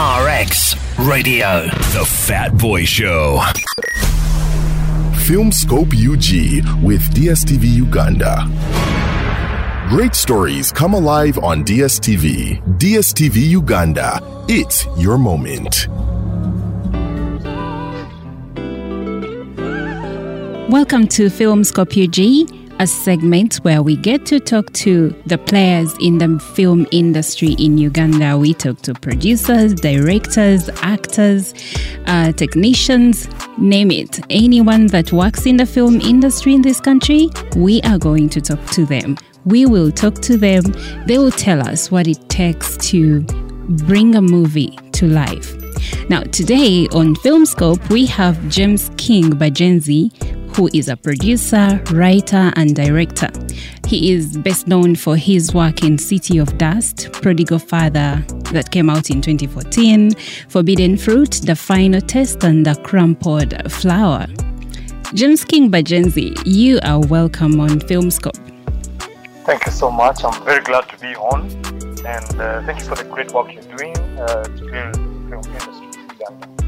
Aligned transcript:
RX 0.00 0.76
Radio. 1.00 1.64
The 1.92 2.06
Fat 2.08 2.56
Boy 2.56 2.86
Show. 2.86 3.38
Filmscope 5.26 5.92
UG 5.92 6.82
with 6.82 7.02
DSTV 7.12 7.68
Uganda. 7.68 8.48
Great 9.90 10.14
stories 10.14 10.72
come 10.72 10.94
alive 10.94 11.36
on 11.40 11.66
DSTV. 11.66 12.62
DSTV 12.78 13.46
Uganda. 13.50 14.20
It's 14.48 14.86
your 14.96 15.18
moment. 15.18 15.86
Welcome 20.70 21.08
to 21.08 21.26
Filmscope 21.26 21.92
UG 21.92 22.59
a 22.80 22.86
segment 22.86 23.56
where 23.56 23.82
we 23.82 23.94
get 23.94 24.24
to 24.24 24.40
talk 24.40 24.72
to 24.72 25.14
the 25.26 25.36
players 25.36 25.94
in 26.00 26.16
the 26.16 26.38
film 26.54 26.86
industry 26.90 27.52
in 27.58 27.76
Uganda. 27.76 28.38
We 28.38 28.54
talk 28.54 28.80
to 28.82 28.94
producers, 28.94 29.74
directors, 29.74 30.70
actors, 30.80 31.52
uh, 32.06 32.32
technicians, 32.32 33.28
name 33.58 33.90
it. 33.90 34.18
Anyone 34.30 34.86
that 34.86 35.12
works 35.12 35.44
in 35.44 35.58
the 35.58 35.66
film 35.66 36.00
industry 36.00 36.54
in 36.54 36.62
this 36.62 36.80
country, 36.80 37.28
we 37.54 37.82
are 37.82 37.98
going 37.98 38.30
to 38.30 38.40
talk 38.40 38.64
to 38.70 38.86
them. 38.86 39.18
We 39.44 39.66
will 39.66 39.92
talk 39.92 40.14
to 40.22 40.38
them. 40.38 40.62
They 41.06 41.18
will 41.18 41.30
tell 41.30 41.60
us 41.60 41.90
what 41.90 42.08
it 42.08 42.30
takes 42.30 42.78
to 42.88 43.20
bring 43.84 44.14
a 44.14 44.22
movie 44.22 44.74
to 44.92 45.06
life. 45.06 45.54
Now, 46.08 46.22
today 46.22 46.86
on 46.92 47.14
Filmscope, 47.16 47.88
we 47.90 48.06
have 48.06 48.48
James 48.48 48.90
King 48.96 49.30
Bagyenzi, 49.30 50.10
who 50.54 50.68
is 50.72 50.88
a 50.88 50.96
producer, 50.96 51.82
writer, 51.92 52.52
and 52.56 52.74
director. 52.74 53.28
He 53.86 54.12
is 54.12 54.36
best 54.36 54.66
known 54.66 54.94
for 54.94 55.16
his 55.16 55.54
work 55.54 55.82
in 55.82 55.98
City 55.98 56.38
of 56.38 56.58
Dust, 56.58 57.12
Prodigal 57.12 57.58
Father, 57.58 58.22
that 58.52 58.70
came 58.70 58.90
out 58.90 59.10
in 59.10 59.20
2014, 59.20 60.14
Forbidden 60.48 60.96
Fruit, 60.96 61.40
The 61.44 61.56
Final 61.56 62.00
Test, 62.00 62.44
and 62.44 62.66
The 62.66 62.74
Crumpled 62.82 63.54
Flower. 63.70 64.26
James 65.14 65.44
King 65.44 65.70
Bagyenzi, 65.70 66.40
you 66.44 66.78
are 66.82 67.00
welcome 67.00 67.58
on 67.60 67.80
Filmscope. 67.80 68.38
Thank 69.44 69.66
you 69.66 69.72
so 69.72 69.90
much. 69.90 70.22
I'm 70.22 70.44
very 70.44 70.62
glad 70.62 70.88
to 70.88 70.98
be 70.98 71.16
on, 71.16 71.50
and 72.06 72.40
uh, 72.40 72.62
thank 72.64 72.80
you 72.80 72.86
for 72.86 72.94
the 72.94 73.04
great 73.04 73.32
work 73.32 73.52
you're 73.52 73.62
doing 73.76 73.96
uh, 74.18 74.44
to 74.44 74.70
build 74.70 74.96
film 75.28 75.44
industry 75.44 76.00
in 76.00 76.10
Uganda. 76.10 76.59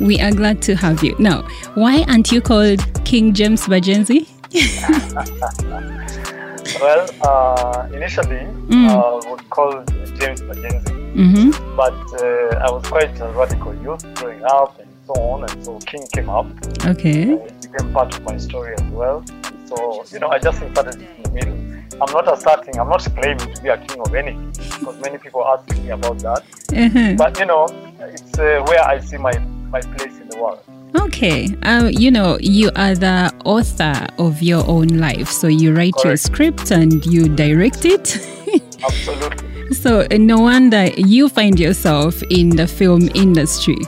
We 0.00 0.20
are 0.20 0.32
glad 0.32 0.60
to 0.62 0.74
have 0.74 1.04
you. 1.04 1.14
Now, 1.18 1.42
why 1.74 2.04
aren't 2.08 2.32
you 2.32 2.40
called 2.40 2.80
King 3.04 3.32
James 3.32 3.66
Bagyenzi? 3.66 4.28
well, 6.80 7.08
uh, 7.22 7.88
initially, 7.92 8.46
mm. 8.66 8.88
uh, 8.88 8.98
I 8.98 9.30
was 9.30 9.40
called 9.50 9.86
James 10.18 10.42
Bagyenzi, 10.42 11.14
mm-hmm. 11.14 11.76
but 11.76 11.94
uh, 12.22 12.58
I 12.58 12.70
was 12.70 12.84
quite 12.86 13.18
a 13.20 13.28
radical 13.30 13.74
youth 13.76 14.04
growing 14.16 14.42
up 14.44 14.78
and 14.80 14.90
so 15.06 15.12
on, 15.14 15.48
and 15.48 15.64
so 15.64 15.78
King 15.80 16.06
came 16.12 16.28
up. 16.28 16.46
Okay. 16.86 17.32
it 17.32 17.72
became 17.72 17.92
part 17.92 18.14
of 18.16 18.24
my 18.24 18.36
story 18.36 18.74
as 18.74 18.82
well. 18.90 19.24
So, 19.66 20.04
you 20.10 20.18
know, 20.18 20.28
I 20.28 20.38
just 20.38 20.60
inserted 20.60 21.02
it 21.02 21.08
in 21.16 21.22
the 21.22 21.30
middle. 21.30 21.54
I'm 22.02 22.12
not 22.12 22.32
asserting, 22.32 22.78
I'm 22.80 22.88
not 22.88 23.02
claiming 23.16 23.54
to 23.54 23.62
be 23.62 23.68
a 23.68 23.78
king 23.78 24.00
of 24.00 24.14
anything 24.14 24.50
because 24.50 25.00
many 25.00 25.18
people 25.18 25.44
ask 25.46 25.70
me 25.78 25.90
about 25.90 26.18
that. 26.18 26.42
Mm-hmm. 26.68 27.16
But, 27.16 27.38
you 27.38 27.46
know, 27.46 27.66
it's 28.00 28.36
uh, 28.38 28.64
where 28.66 28.84
I 28.84 28.98
see 28.98 29.16
my 29.16 29.32
my 29.74 29.80
place 29.80 30.16
in 30.20 30.28
the 30.28 30.38
world. 30.40 30.60
Okay. 30.94 31.48
Um, 31.64 31.90
you 31.90 32.10
know, 32.10 32.38
you 32.40 32.70
are 32.76 32.94
the 32.94 33.32
author 33.44 34.06
of 34.18 34.40
your 34.40 34.64
own 34.68 34.86
life. 35.06 35.28
So 35.28 35.48
you 35.48 35.74
write 35.74 35.94
Correct. 35.94 36.04
your 36.04 36.16
script 36.16 36.70
and 36.70 37.04
you 37.04 37.28
direct 37.28 37.84
it. 37.84 38.06
Absolutely. 38.84 39.74
so 39.74 40.06
no 40.12 40.38
wonder 40.38 40.84
you 40.96 41.28
find 41.28 41.58
yourself 41.58 42.22
in 42.30 42.50
the 42.50 42.68
film 42.68 43.08
industry. 43.14 43.78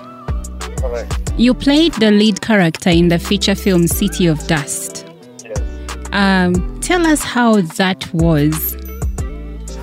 Correct. 0.78 1.32
You 1.38 1.54
played 1.54 1.92
the 1.94 2.10
lead 2.10 2.40
character 2.40 2.90
in 2.90 3.06
the 3.06 3.20
feature 3.20 3.54
film 3.54 3.86
City 3.86 4.26
of 4.26 4.44
Dust. 4.48 5.06
Yes. 5.44 5.60
Um, 6.10 6.80
tell 6.80 7.06
us 7.06 7.22
how 7.22 7.60
that 7.60 8.12
was. 8.12 8.74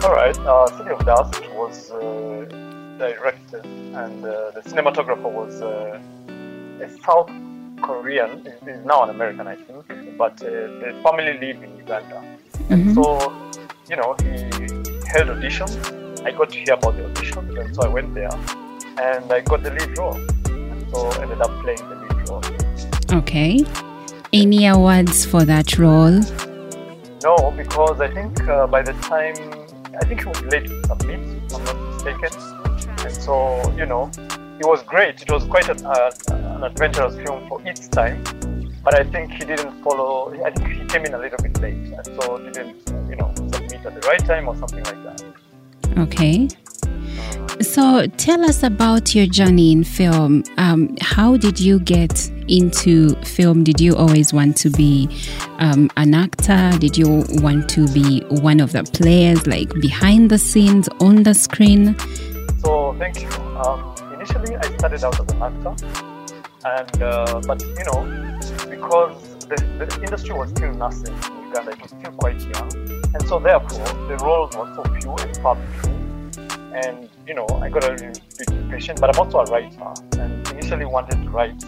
All 0.04 0.14
right. 0.14 0.38
Uh, 0.40 0.68
City 0.78 0.90
of 0.90 1.06
Dust 1.06 1.42
was 1.54 1.92
uh, 1.92 2.63
directed 3.08 3.66
and 4.04 4.26
uh, 4.26 4.52
the 4.56 4.62
cinematographer 4.62 5.30
was 5.42 5.62
uh, 5.62 6.00
a 6.86 6.90
South 7.06 7.30
Korean. 7.82 8.32
He's 8.66 8.86
now 8.86 9.04
an 9.04 9.10
American, 9.10 9.46
I 9.48 9.56
think, 9.56 10.18
but 10.18 10.42
uh, 10.42 10.50
the 10.82 10.90
family 11.04 11.34
lived 11.44 11.64
in 11.64 11.72
Uganda, 11.78 12.20
mm-hmm. 12.24 12.74
and 12.74 12.96
so 12.96 13.04
you 13.90 13.98
know 14.00 14.16
he 14.24 14.34
held 15.14 15.28
auditions. 15.36 15.74
I 16.26 16.32
got 16.32 16.50
to 16.52 16.58
hear 16.64 16.76
about 16.80 16.96
the 16.98 17.04
auditions, 17.10 17.60
and 17.60 17.76
so 17.76 17.84
I 17.84 17.90
went 17.98 18.14
there, 18.16 18.36
and 19.08 19.32
I 19.32 19.42
got 19.42 19.64
the 19.64 19.72
lead 19.78 19.98
role, 19.98 20.20
and 20.46 20.82
so 20.92 21.10
ended 21.22 21.42
up 21.42 21.52
playing 21.62 21.84
the 21.92 21.98
lead 22.04 22.30
role. 22.30 22.44
Okay. 23.20 23.66
Any 24.32 24.66
awards 24.66 25.26
for 25.26 25.44
that 25.46 25.78
role? 25.78 26.20
No, 27.24 27.54
because 27.56 28.02
I 28.02 28.10
think 28.12 28.34
uh, 28.48 28.66
by 28.66 28.82
the 28.82 28.94
time 28.94 29.36
I 30.02 30.06
think 30.06 30.22
he 30.24 30.28
was 30.28 30.42
late 30.44 30.68
to 30.68 30.84
submit, 30.88 31.20
if 31.20 31.56
I'm 31.56 31.64
not 31.66 31.78
mistaken. 31.94 32.63
So, 33.24 33.74
you 33.78 33.86
know, 33.86 34.12
it 34.60 34.66
was 34.66 34.84
great. 34.84 35.22
It 35.22 35.32
was 35.32 35.46
quite 35.46 35.70
a, 35.70 35.88
uh, 35.88 36.12
an 36.28 36.64
adventurous 36.66 37.16
film 37.16 37.48
for 37.48 37.66
its 37.66 37.88
time. 37.88 38.22
But 38.84 39.00
I 39.00 39.06
think 39.06 39.32
he 39.32 39.46
didn't 39.46 39.82
follow, 39.82 40.34
I 40.44 40.52
think 40.52 40.68
he 40.68 40.86
came 40.88 41.06
in 41.06 41.14
a 41.14 41.18
little 41.18 41.38
bit 41.42 41.58
late. 41.62 41.74
And 41.74 42.06
so 42.06 42.38
didn't, 42.38 42.76
you 43.10 43.16
know, 43.16 43.34
submit 43.38 43.86
at 43.86 44.02
the 44.02 44.06
right 44.06 44.26
time 44.26 44.50
or 44.50 44.58
something 44.58 44.84
like 44.84 45.02
that. 45.06 45.24
Okay. 46.00 46.50
So 47.62 48.08
tell 48.18 48.44
us 48.44 48.62
about 48.62 49.16
your 49.16 49.28
journey 49.28 49.72
in 49.72 49.86
film. 49.86 50.44
Um, 50.58 50.98
how 51.00 51.38
did 51.38 51.62
you 51.62 51.80
get 51.80 52.30
into 52.50 53.16
film? 53.24 53.64
Did 53.64 53.80
you 53.80 53.96
always 53.96 54.34
want 54.34 54.58
to 54.58 54.70
be 54.70 55.08
um, 55.60 55.90
an 55.96 56.14
actor? 56.14 56.72
Did 56.78 56.98
you 56.98 57.24
want 57.42 57.70
to 57.70 57.88
be 57.94 58.22
one 58.42 58.60
of 58.60 58.74
the 58.74 58.84
players, 58.84 59.48
like 59.48 59.70
behind 59.80 60.30
the 60.30 60.38
scenes, 60.38 60.90
on 61.00 61.24
the 61.24 61.34
screen? 61.34 61.96
Thank 63.04 63.22
you. 63.22 63.30
Um, 63.60 63.94
initially, 64.14 64.56
I 64.56 64.78
started 64.78 65.04
out 65.04 65.20
as 65.20 65.28
an 65.36 65.44
actor, 65.44 65.76
and 66.64 67.04
uh, 67.04 67.42
but 67.46 67.62
you 67.62 67.84
know, 67.84 68.00
because 68.70 69.36
the, 69.40 69.58
the 69.78 70.00
industry 70.02 70.34
was 70.34 70.52
still 70.52 70.74
nascent 70.74 71.10
in 71.10 71.48
Uganda, 71.50 71.72
it 71.72 71.82
was 71.82 71.92
still 71.92 72.14
quite 72.14 72.40
young, 72.40 72.72
and 73.14 73.28
so 73.28 73.40
therefore 73.40 73.86
the 74.08 74.18
roles 74.24 74.56
were 74.56 74.74
so 74.74 74.84
few 75.02 75.12
and 75.16 75.36
far 75.44 75.58
between. 75.58 76.32
And 76.74 77.10
you 77.28 77.34
know, 77.34 77.46
I 77.62 77.68
got 77.68 77.84
a 77.84 77.92
little 77.92 78.08
bit 78.08 78.50
impatient, 78.50 79.02
but 79.02 79.14
I'm 79.14 79.20
also 79.20 79.40
a 79.40 79.46
writer, 79.52 79.94
and 80.20 80.48
initially 80.52 80.86
wanted 80.86 81.22
to 81.24 81.30
write 81.30 81.62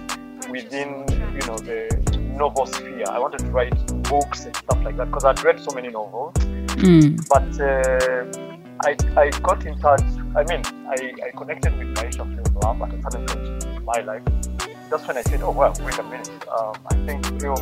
within 0.50 1.04
you 1.36 1.46
know 1.48 1.58
the 1.58 1.90
novel 2.38 2.66
sphere. 2.66 3.04
I 3.10 3.20
wanted 3.20 3.40
to 3.40 3.48
write 3.48 3.76
books 4.04 4.46
and 4.46 4.56
stuff 4.56 4.82
like 4.86 4.96
that 4.96 5.08
because 5.08 5.26
I'd 5.26 5.44
read 5.44 5.60
so 5.60 5.76
many 5.76 5.90
novels, 5.90 6.34
mm. 6.36 7.28
but. 7.28 7.52
Uh, 7.60 8.55
I, 8.82 8.96
I 9.16 9.30
got 9.40 9.66
in 9.66 9.78
touch. 9.80 10.04
I 10.36 10.44
mean, 10.44 10.62
I, 10.88 11.14
I 11.26 11.32
connected 11.38 11.78
with 11.78 11.96
Maisha 11.96 12.26
Film 12.26 12.56
Lab 12.62 12.82
at 13.06 13.16
a 13.16 13.20
point 13.20 13.64
in 13.64 13.86
my 13.86 14.00
life. 14.02 14.24
That's 14.90 15.08
when 15.08 15.18
I 15.18 15.22
said, 15.22 15.42
oh, 15.42 15.52
well, 15.52 15.74
wait 15.82 15.98
a 15.98 16.04
minute. 16.04 16.48
Um, 16.48 16.76
I 16.92 16.96
think 17.06 17.26
film 17.42 17.56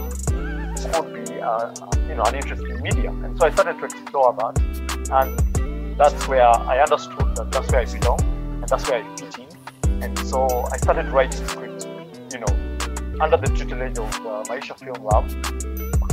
could 0.91 1.25
be, 1.25 1.39
uh, 1.39 1.73
you 2.07 2.15
know, 2.15 2.23
an 2.23 2.35
interesting 2.35 2.81
medium. 2.81 3.23
And 3.23 3.37
so 3.37 3.45
I 3.45 3.51
started 3.51 3.77
to 3.79 3.85
explore 3.85 4.33
that. 4.33 5.09
And 5.11 5.97
that's 5.97 6.27
where 6.27 6.47
I 6.47 6.79
understood 6.81 7.35
that 7.35 7.51
that's 7.51 7.71
where 7.71 7.81
I 7.81 7.85
belong 7.85 8.19
and 8.21 8.67
that's 8.67 8.89
where 8.89 9.03
I 9.03 9.15
fit 9.15 9.37
in. 9.39 10.03
And 10.03 10.19
so 10.19 10.47
I 10.71 10.77
started 10.77 11.07
writing 11.09 11.47
scripts, 11.47 11.85
you 11.85 12.39
know, 12.39 13.21
under 13.21 13.37
the 13.37 13.47
tutelage 13.55 13.97
of 13.97 14.13
uh, 14.25 14.43
Maisha 14.47 14.77
Film 14.77 15.03
Lab 15.03 15.29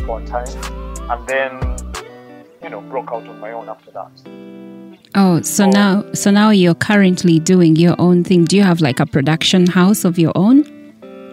for 0.04 0.20
a 0.20 0.26
time. 0.26 0.46
And 1.10 1.26
then, 1.26 2.04
you 2.62 2.68
know, 2.68 2.80
broke 2.82 3.10
out 3.10 3.26
on 3.26 3.40
my 3.40 3.52
own 3.52 3.68
after 3.68 3.90
that. 3.92 4.49
Oh, 5.14 5.42
so 5.42 5.64
oh. 5.64 5.70
now 5.70 6.12
so 6.12 6.30
now 6.30 6.50
you're 6.50 6.74
currently 6.74 7.38
doing 7.40 7.74
your 7.76 7.96
own 7.98 8.22
thing. 8.22 8.44
Do 8.44 8.56
you 8.56 8.62
have 8.62 8.80
like 8.80 9.00
a 9.00 9.06
production 9.06 9.66
house 9.66 10.04
of 10.04 10.18
your 10.18 10.32
own? 10.36 10.64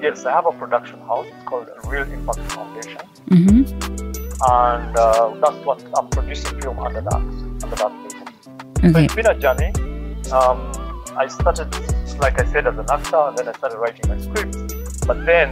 Yes, 0.02 0.25
I 0.25 0.31
have 0.31 0.46
a 0.46 0.52
production 0.52 1.00
house. 1.02 1.28
It's 1.28 1.44
called 1.46 1.69
Reel 1.86 2.04
Impact 2.04 2.40
Foundation. 2.52 2.98
Mm-hmm. 3.30 4.18
And 4.50 4.98
uh, 4.98 5.34
that's 5.42 5.66
what 5.66 5.84
I'm 5.96 6.07
producing 6.10 6.60
film 6.62 6.80
under 6.80 7.02
that 7.02 7.16
under 7.16 7.75
that 7.75 7.92
label. 7.92 8.28
Okay. 8.78 8.92
So 8.92 9.00
it's 9.00 9.16
been 9.16 9.28
a 9.28 9.38
journey. 9.38 9.72
Um, 10.31 10.72
I 11.16 11.28
started, 11.28 11.72
like 12.19 12.40
I 12.40 12.52
said, 12.52 12.68
as 12.68 12.78
an 12.78 12.86
actor, 12.90 13.18
and 13.18 13.38
then 13.38 13.48
I 13.48 13.54
started 13.54 13.78
writing 13.78 14.10
my 14.10 14.19
scripts. 14.19 15.06
But 15.06 15.25
then 15.25 15.52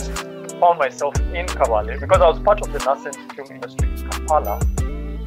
found 0.60 0.80
myself 0.80 1.16
in 1.34 1.46
Kabale 1.46 2.00
because 2.00 2.22
I 2.22 2.30
was 2.30 2.40
part 2.40 2.62
of 2.62 2.72
the 2.72 2.80
nascent 2.80 3.34
film 3.34 3.52
industry 3.52 3.88
in 3.90 4.10
Kampala. 4.10 4.60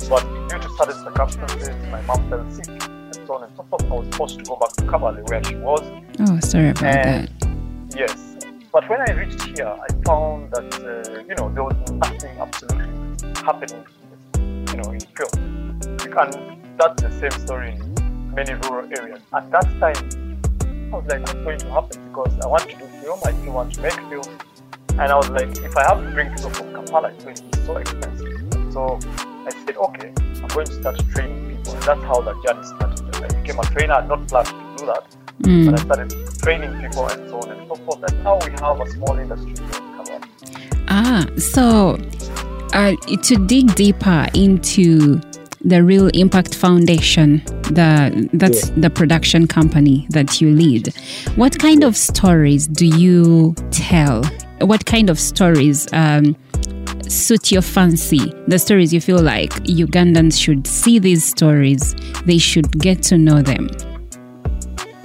But 0.09 0.49
due 0.49 0.59
to 0.59 0.69
certain 0.79 1.05
circumstances, 1.05 1.77
my 1.91 2.01
mom 2.03 2.29
fell 2.31 2.51
sick 2.51 2.88
on 3.31 3.45
and. 3.45 3.53
I 3.59 3.95
was 3.95 4.17
forced 4.17 4.39
to 4.39 4.45
go 4.45 4.57
back 4.57 4.73
to 4.73 4.85
Kabale 4.85 5.29
where 5.29 5.43
she 5.45 5.57
was. 5.57 5.81
Oh, 6.21 6.41
sorry 6.41 6.71
about 6.71 6.85
and, 6.85 7.29
that. 7.29 7.97
Yes. 7.97 8.37
But 8.73 8.89
when 8.89 9.01
I 9.01 9.13
reached 9.13 9.43
here, 9.43 9.67
I 9.67 9.89
found 10.05 10.51
that, 10.53 10.75
uh, 10.85 11.23
you 11.27 11.35
know, 11.37 11.53
there 11.53 11.65
was 11.65 11.75
nothing 11.91 12.39
absolutely 12.39 12.87
happening, 13.43 13.85
you 14.37 14.77
know, 14.77 14.91
in 14.93 15.01
film. 15.01 15.81
You 16.05 16.11
can, 16.11 16.77
that's 16.77 17.03
the 17.03 17.11
same 17.19 17.47
story 17.47 17.73
in 17.73 18.35
many 18.35 18.55
rural 18.55 18.89
areas. 18.99 19.21
At 19.35 19.51
that 19.51 19.65
time, 19.81 20.41
I 20.93 20.97
was 20.97 21.07
like, 21.07 21.21
what's 21.21 21.33
going 21.33 21.59
to 21.59 21.71
happen? 21.71 22.09
Because 22.09 22.39
I 22.41 22.47
want 22.47 22.69
to 22.71 22.77
do 22.77 22.85
film, 23.03 23.21
I 23.25 23.33
still 23.33 23.53
want 23.53 23.75
to 23.75 23.81
make 23.81 23.95
film. 23.95 24.39
And 24.91 25.13
I 25.13 25.17
was 25.17 25.31
like, 25.31 25.49
if 25.59 25.77
I 25.77 25.83
have 25.85 26.05
to 26.05 26.11
bring 26.11 26.35
people 26.35 26.51
from 26.51 26.75
Kampala, 26.75 27.09
it's 27.11 27.25
going 27.25 27.37
to 27.37 27.43
be 27.43 27.59
so 27.65 27.77
expensive. 27.77 28.73
So 28.73 28.99
I 29.47 29.51
said, 29.51 29.77
okay, 29.77 30.13
I'm 30.43 30.49
going 30.49 30.67
to 30.67 30.73
start 30.73 30.99
training 31.15 31.57
people. 31.57 31.75
And 31.75 31.83
that's 31.85 32.03
how 32.03 32.21
that 32.21 32.37
journey 32.45 32.65
started. 32.65 33.08
I 33.23 33.29
became 33.29 33.59
a 33.59 33.65
trainer. 33.65 33.95
I 33.95 34.01
had 34.01 34.09
not 34.09 34.27
planned 34.29 34.49
to 34.49 34.77
do 34.77 34.87
that. 34.87 35.17
Mm. 35.43 35.67
But 35.67 35.81
I 35.81 35.83
started 35.85 36.39
training 36.43 36.81
people 36.81 37.07
and 37.09 37.29
so 37.29 37.41
on 37.41 37.51
and 37.51 37.69
so 37.69 37.75
forth. 37.77 38.03
And 38.11 38.25
now 38.25 38.39
we 38.45 38.51
have 38.53 38.81
a 38.81 38.91
small 38.91 39.19
industry 39.19 39.51
here 39.51 39.65
in 39.65 39.95
Kampala. 39.97 40.21
Ah, 40.89 41.27
so 41.37 41.99
uh, 42.73 42.95
to 43.23 43.47
dig 43.47 43.75
deeper 43.75 44.27
into 44.35 45.21
the 45.63 45.83
Reel 45.83 46.09
Impact 46.15 46.55
Foundation, 46.55 47.43
the 47.65 48.29
that's 48.33 48.71
the 48.71 48.91
production 48.91 49.47
company 49.47 50.07
that 50.11 50.41
you 50.41 50.51
lead. 50.51 50.95
What 51.37 51.59
kind 51.59 51.85
of 51.85 51.97
stories 51.97 52.67
do 52.67 52.87
you 52.87 53.55
tell? 53.71 54.25
What 54.61 54.87
kind 54.87 55.11
of 55.11 55.19
stories 55.19 55.89
um, 55.93 56.37
suit 57.09 57.51
your 57.51 57.63
fancy? 57.63 58.33
The 58.47 58.59
stories 58.59 58.93
you 58.93 59.01
feel 59.01 59.21
like 59.21 59.51
Ugandans 59.65 60.41
should 60.41 60.67
see 60.67 60.99
these 60.99 61.25
stories, 61.25 61.95
they 62.25 62.39
should 62.39 62.71
get 62.79 63.03
to 63.05 63.19
know 63.19 63.43
them. 63.43 63.69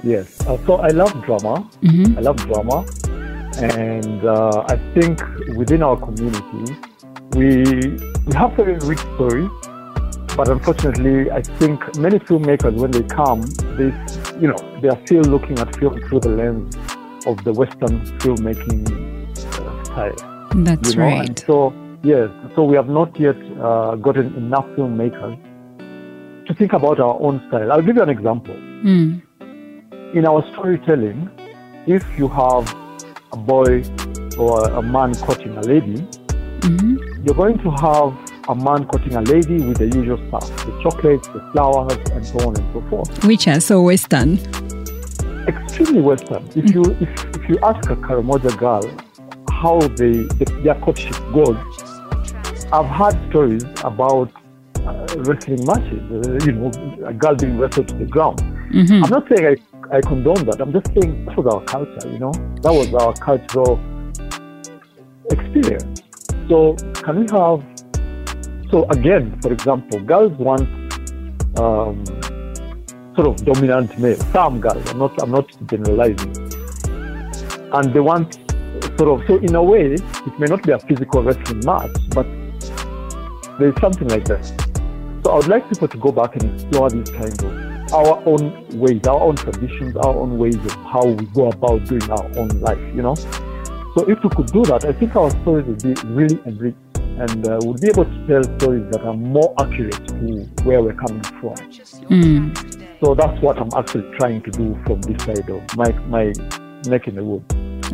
Yes. 0.02 0.40
Uh, 0.46 0.58
so 0.66 0.76
I 0.76 0.88
love 0.88 1.12
drama. 1.24 1.68
Mhm. 1.82 2.16
I 2.18 2.20
love 2.20 2.36
drama. 2.36 2.84
And 3.58 4.24
uh, 4.24 4.64
I 4.68 4.76
think 4.94 5.22
within 5.56 5.82
our 5.82 5.96
community, 5.96 6.76
we, 7.32 7.64
we 8.26 8.32
have 8.34 8.52
very 8.54 8.74
rich 8.78 9.00
stories. 9.14 9.50
But 10.36 10.48
unfortunately, 10.48 11.30
I 11.30 11.42
think 11.42 11.96
many 11.96 12.18
filmmakers, 12.18 12.74
when 12.74 12.90
they 12.90 13.04
come, 13.04 13.42
they, 13.78 13.94
you 14.40 14.48
know, 14.48 14.80
they 14.80 14.88
are 14.88 14.98
still 15.06 15.22
looking 15.22 15.58
at 15.60 15.74
film 15.76 16.00
through 16.08 16.20
the 16.20 16.30
lens 16.30 16.76
of 17.26 17.42
the 17.44 17.52
Western 17.52 18.00
filmmaking 18.18 18.82
uh, 19.38 19.84
style. 19.84 20.50
That's 20.56 20.90
you 20.90 20.98
know? 20.98 21.04
right. 21.04 21.28
And 21.28 21.38
so, 21.38 21.72
yes, 22.04 22.28
so 22.54 22.64
we 22.64 22.76
have 22.76 22.88
not 22.88 23.18
yet 23.18 23.36
uh, 23.60 23.96
gotten 23.96 24.34
enough 24.36 24.66
filmmakers 24.76 25.36
to 26.46 26.54
think 26.54 26.72
about 26.72 27.00
our 27.00 27.18
own 27.20 27.42
style. 27.48 27.72
I'll 27.72 27.82
give 27.82 27.96
you 27.96 28.02
an 28.02 28.10
example. 28.10 28.54
Mm. 28.54 29.22
In 30.14 30.26
our 30.26 30.44
storytelling, 30.52 31.28
if 31.86 32.04
you 32.18 32.28
have 32.28 32.72
a 33.32 33.36
boy 33.36 33.82
or 34.38 34.68
a 34.70 34.82
man 34.82 35.14
courting 35.16 35.56
a 35.56 35.62
lady, 35.62 36.06
Mhm. 36.60 36.96
you're 37.24 37.34
going 37.34 37.58
to 37.58 37.70
have 37.70 38.12
a 38.48 38.54
man 38.54 38.86
courting 38.86 39.14
a 39.16 39.20
lady 39.22 39.56
with 39.66 39.78
the 39.78 39.86
usual 39.98 40.18
stuff 40.28 40.46
the 40.66 40.72
chocolates, 40.82 41.28
the 41.28 41.40
flowers, 41.52 41.92
and 42.12 42.24
so 42.24 42.38
on 42.46 42.56
and 42.56 42.66
so 42.72 42.80
forth. 42.88 43.24
Which 43.26 43.46
are 43.48 43.60
so 43.60 43.82
Western. 43.82 44.38
Extremely 45.46 46.00
Western. 46.00 46.42
If 46.54 46.74
you 46.74 46.82
if, 47.00 47.10
if 47.36 47.48
you 47.50 47.58
ask 47.62 47.90
a 47.90 47.96
Karamoja 47.96 48.56
girl 48.56 48.82
how 49.50 49.78
they, 49.80 50.12
the, 50.38 50.60
their 50.64 50.74
courtship 50.76 51.16
goes, 51.34 51.56
I've 52.74 52.86
heard 52.86 53.30
stories 53.30 53.64
about 53.84 54.30
uh, 54.84 55.06
wrestling 55.18 55.64
matches, 55.64 56.02
uh, 56.10 56.44
you 56.44 56.52
know, 56.52 56.70
a 57.06 57.12
girl 57.12 57.36
being 57.36 57.56
wrestled 57.56 57.86
to 57.88 57.94
the 57.94 58.04
ground. 58.04 58.40
Mhm. 58.72 59.04
I'm 59.04 59.10
not 59.10 59.28
saying 59.28 59.46
I, 59.46 59.96
I 59.96 60.00
condone 60.00 60.44
that. 60.46 60.60
I'm 60.60 60.72
just 60.72 60.88
saying 60.88 61.24
that 61.26 61.36
was 61.36 61.46
our 61.54 61.62
culture, 61.62 62.08
you 62.10 62.18
know? 62.18 62.32
That 62.62 62.72
was 62.72 62.92
our 62.94 63.12
cultural 63.28 63.78
experience. 65.30 66.02
So, 66.48 66.74
can 67.04 67.20
we 67.20 67.26
have. 67.30 67.62
So, 68.72 68.84
again, 68.90 69.38
for 69.40 69.52
example, 69.52 70.00
girls 70.00 70.32
want 70.32 70.68
um, 71.60 72.04
sort 73.14 73.28
of 73.28 73.36
dominant 73.44 73.96
male. 74.00 74.18
Some 74.32 74.60
girls, 74.60 74.84
I'm 74.90 74.98
not, 74.98 75.22
I'm 75.22 75.30
not 75.30 75.46
generalizing. 75.70 76.34
And 77.72 77.94
they 77.94 78.00
want 78.00 78.34
sort 78.98 79.20
of. 79.20 79.26
So, 79.28 79.36
in 79.36 79.54
a 79.54 79.62
way, 79.62 79.92
it 79.94 80.38
may 80.40 80.46
not 80.48 80.64
be 80.64 80.72
a 80.72 80.78
physical 80.80 81.22
wrestling 81.22 81.62
match, 81.64 81.94
but 82.10 82.26
there's 83.58 83.78
something 83.80 84.08
like 84.08 84.24
that. 84.24 84.44
So 85.24 85.30
I 85.32 85.36
would 85.36 85.48
like 85.48 85.68
people 85.68 85.88
to 85.88 85.96
go 85.98 86.12
back 86.12 86.36
and 86.36 86.54
explore 86.54 86.90
these 86.90 87.10
kinds 87.10 87.42
of 87.42 87.52
our 87.92 88.22
own 88.26 88.66
ways, 88.78 89.06
our 89.06 89.20
own 89.20 89.36
traditions, 89.36 89.96
our 89.96 90.14
own 90.14 90.38
ways 90.38 90.56
of 90.56 90.72
how 90.84 91.06
we 91.06 91.24
go 91.26 91.48
about 91.48 91.84
doing 91.86 92.10
our 92.10 92.24
own 92.38 92.48
life, 92.60 92.78
you 92.94 93.02
know? 93.02 93.14
So 93.14 94.10
if 94.10 94.22
we 94.22 94.30
could 94.30 94.48
do 94.48 94.64
that, 94.64 94.84
I 94.84 94.92
think 94.92 95.14
our 95.16 95.30
stories 95.42 95.66
would 95.66 95.82
be 95.82 95.94
really 96.08 96.38
enriched 96.46 96.78
and 96.96 97.46
uh, 97.46 97.58
we'll 97.62 97.74
be 97.74 97.88
able 97.88 98.04
to 98.04 98.26
tell 98.26 98.42
stories 98.58 98.90
that 98.90 99.02
are 99.02 99.14
more 99.14 99.54
accurate 99.60 100.08
to 100.08 100.64
where 100.64 100.82
we're 100.82 100.94
coming 100.94 101.22
from. 101.22 101.54
Mm. 102.10 103.00
So 103.00 103.14
that's 103.14 103.40
what 103.40 103.58
I'm 103.58 103.70
actually 103.76 104.10
trying 104.18 104.42
to 104.42 104.50
do 104.50 104.76
from 104.84 105.00
this 105.02 105.22
side 105.24 105.48
of 105.48 105.76
my, 105.76 105.92
my 106.08 106.32
neck 106.88 107.06
in 107.06 107.14
the 107.14 107.24
wood, 107.24 107.44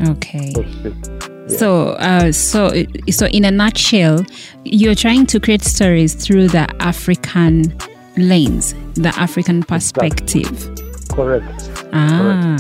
Okay. 0.09 0.53
so 0.55 0.63
to 0.63 0.73
speak. 0.73 1.20
Yeah. 1.51 1.59
So, 1.59 1.89
uh, 1.91 2.33
so, 2.33 2.73
so 3.11 3.27
in 3.27 3.45
a 3.45 3.51
nutshell, 3.51 4.25
you're 4.65 4.95
trying 4.95 5.27
to 5.27 5.41
create 5.41 5.63
stories 5.63 6.15
through 6.15 6.49
the 6.49 6.69
African 6.81 7.77
lens, 8.17 8.75
the 8.95 9.13
African 9.17 9.63
perspective. 9.63 10.71
Correct. 11.11 11.71
Ah, 11.93 12.59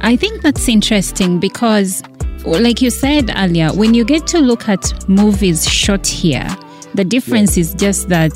I 0.00 0.16
think 0.16 0.42
that's 0.42 0.68
interesting 0.68 1.38
because, 1.38 2.02
like 2.44 2.80
you 2.80 2.90
said 2.90 3.30
earlier, 3.36 3.70
when 3.72 3.94
you 3.94 4.04
get 4.04 4.26
to 4.28 4.38
look 4.38 4.68
at 4.68 5.08
movies 5.08 5.68
shot 5.68 6.06
here, 6.06 6.48
the 6.94 7.04
difference 7.04 7.56
is 7.56 7.74
just 7.74 8.08
that 8.08 8.34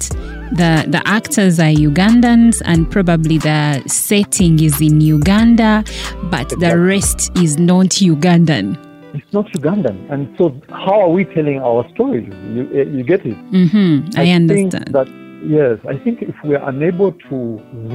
the 0.52 0.84
the 0.88 1.02
actors 1.04 1.58
are 1.58 1.64
Ugandans 1.72 2.62
and 2.64 2.90
probably 2.90 3.38
the 3.38 3.82
setting 3.86 4.60
is 4.60 4.80
in 4.80 5.00
Uganda, 5.00 5.84
but 6.24 6.48
the 6.60 6.78
rest 6.78 7.36
is 7.36 7.58
not 7.58 7.86
Ugandan. 7.86 8.85
It's 9.16 9.32
not 9.32 9.46
Ugandan. 9.56 9.96
And 10.12 10.22
so 10.38 10.42
how 10.84 10.96
are 11.04 11.08
we 11.18 11.24
telling 11.36 11.58
our 11.68 11.82
stories? 11.94 12.28
You, 12.54 12.62
eh, 12.78 12.84
you 12.96 13.02
get 13.12 13.24
it? 13.24 13.36
hmm 13.56 14.00
I, 14.16 14.24
think 14.24 14.74
understand. 14.74 14.88
that 14.96 15.08
yes, 15.56 15.76
I 15.88 15.96
think 16.04 16.16
if 16.22 16.34
we 16.44 16.54
are 16.56 16.68
unable 16.68 17.12
to 17.28 17.36